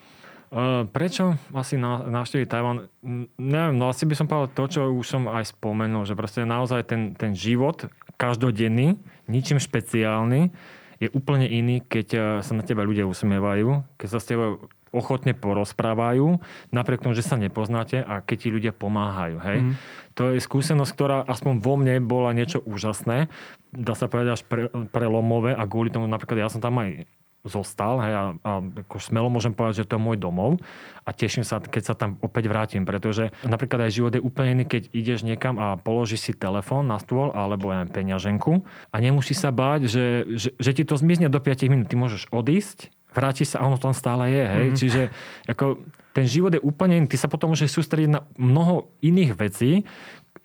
[0.91, 2.91] Prečo asi na, navštíviť Tajvan?
[3.05, 6.43] N- Neviem, no asi by som povedal to, čo už som aj spomenul, že proste
[6.43, 7.87] naozaj ten, ten život
[8.19, 8.99] každodenný,
[9.31, 10.51] ničím špeciálny,
[10.99, 14.59] je úplne iný, keď uh, sa na teba ľudia usmievajú, keď sa s teba
[14.91, 16.41] ochotne porozprávajú,
[16.73, 19.37] napriek tomu, že sa nepoznáte a keď ti ľudia pomáhajú.
[19.41, 19.57] Hej?
[19.61, 19.73] Mm.
[20.17, 23.31] To je skúsenosť, ktorá aspoň vo mne bola niečo úžasné,
[23.71, 27.07] dá sa povedať až pre, prelomové a kvôli tomu napríklad ja som tam aj
[27.47, 30.59] zostal hej, a, a ako smelo môžem povedať, že to je môj domov
[31.07, 34.65] a teším sa, keď sa tam opäť vrátim, pretože napríklad aj život je úplne iný,
[34.67, 39.55] keď ideš niekam a položíš si telefón na stôl alebo aj peňaženku a nemusíš sa
[39.55, 41.87] báť, že, že, že ti to zmizne do 5 minút.
[41.87, 44.43] Ty môžeš odísť, vrátiš sa a ono tam stále je.
[44.43, 44.65] Hej?
[44.65, 44.79] Mm-hmm.
[44.79, 45.01] Čiže
[45.49, 45.65] ako,
[46.13, 47.07] ten život je úplne iný.
[47.09, 49.87] Ty sa potom môžeš sústrediť na mnoho iných vecí,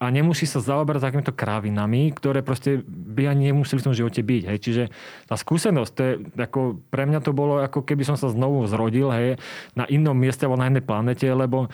[0.02, 4.42] a nemusí sa zaoberať takýmito krávinami, ktoré proste by ani nemuseli v tom živote byť.
[4.50, 4.58] Hej.
[4.58, 4.82] Čiže
[5.30, 9.14] tá skúsenosť, to je, ako, pre mňa to bolo ako keby som sa znovu zrodil
[9.14, 9.38] hej,
[9.78, 11.70] na inom mieste alebo na inej planete, lebo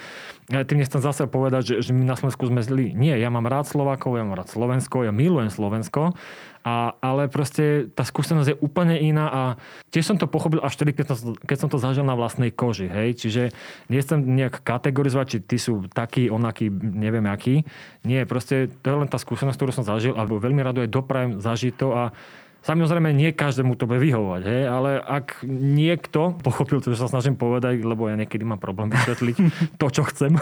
[0.52, 2.92] ja tým nechcem zase povedať, že, že my na Slovensku sme zlí.
[2.92, 6.12] Nie, ja mám rád Slovákov, ja mám rád Slovensko, ja milujem Slovensko,
[6.60, 9.42] a, ale proste tá skúsenosť je úplne iná a
[9.88, 12.84] tiež som to pochopil až vtedy, keď som, keď som to zažil na vlastnej koži.
[12.84, 13.16] Hej?
[13.16, 13.42] Čiže
[13.88, 17.64] nechcem nejak kategorizovať, či ty sú taký, onaký, neviem aký.
[18.04, 21.32] Nie, proste to je len tá skúsenosť, ktorú som zažil, alebo veľmi rado aj doprajem
[21.40, 22.12] zažiť to a
[22.60, 24.62] Samozrejme, nie každému to bude vyhovovať, hej?
[24.68, 29.36] ale ak niekto pochopil to, čo sa snažím povedať, lebo ja niekedy mám problém vysvetliť
[29.80, 30.36] to, čo chcem,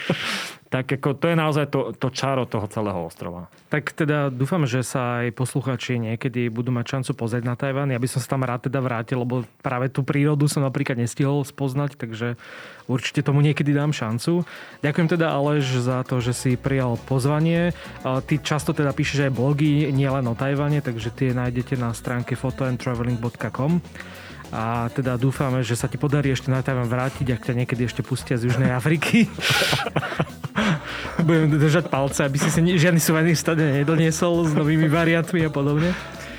[0.74, 3.46] tak ako to je naozaj to, to čaro toho celého ostrova.
[3.70, 7.94] Tak teda dúfam, že sa aj posluchači niekedy budú mať šancu pozrieť na Tajván.
[7.94, 11.46] Ja by som sa tam rád teda vrátil, lebo práve tú prírodu som napríklad nestihol
[11.46, 12.34] spoznať, takže
[12.90, 14.42] určite tomu niekedy dám šancu.
[14.82, 17.70] Ďakujem teda Aleš za to, že si prijal pozvanie.
[18.02, 23.84] Ty často teda píšeš aj blogy, nielen o Tajvane, takže tie nájdete na stránke photoandtraveling.com
[24.54, 28.06] a teda dúfame, že sa ti podarí ešte na Tajvan vrátiť, ak ťa niekedy ešte
[28.06, 29.26] pustia z Južnej Afriky.
[31.26, 35.90] Budem držať palce, aby si si žiadny suvenír stade nedoniesol s novými variantmi a podobne.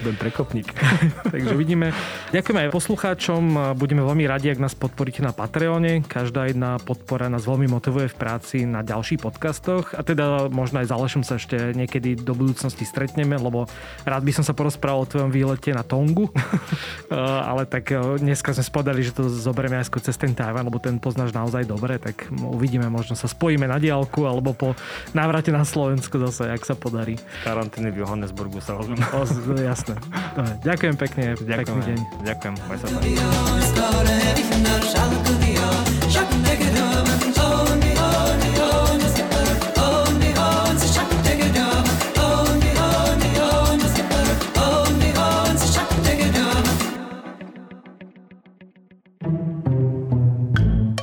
[0.03, 0.67] Budem prekopník.
[1.33, 1.95] Takže vidíme.
[2.35, 3.43] Ďakujeme aj poslucháčom.
[3.79, 6.03] Budeme veľmi radi, ak nás podporíte na Patreone.
[6.03, 9.95] Každá jedna podpora nás veľmi motivuje v práci na ďalších podcastoch.
[9.95, 13.69] A teda možno aj s Alešom sa ešte niekedy do budúcnosti stretneme, lebo
[14.03, 16.27] rád by som sa porozprával o tvojom výlete na Tongu.
[17.51, 20.99] Ale tak eh, dneska sme spodali, že to zoberieme aj cez ten Tajvan, lebo ten
[20.99, 24.75] poznáš naozaj dobre, tak uvidíme, možno sa spojíme na diálku alebo po
[25.15, 27.15] návrate na Slovensko zase, ak sa podarí.
[27.47, 28.99] Karantény v Johannesburgu sa ozvem.
[29.85, 29.95] Jasné.
[30.65, 31.57] Ďakujem pekne, Ďakujem.
[31.61, 31.99] pekný deň.
[32.25, 32.87] Ďakujem, aj sa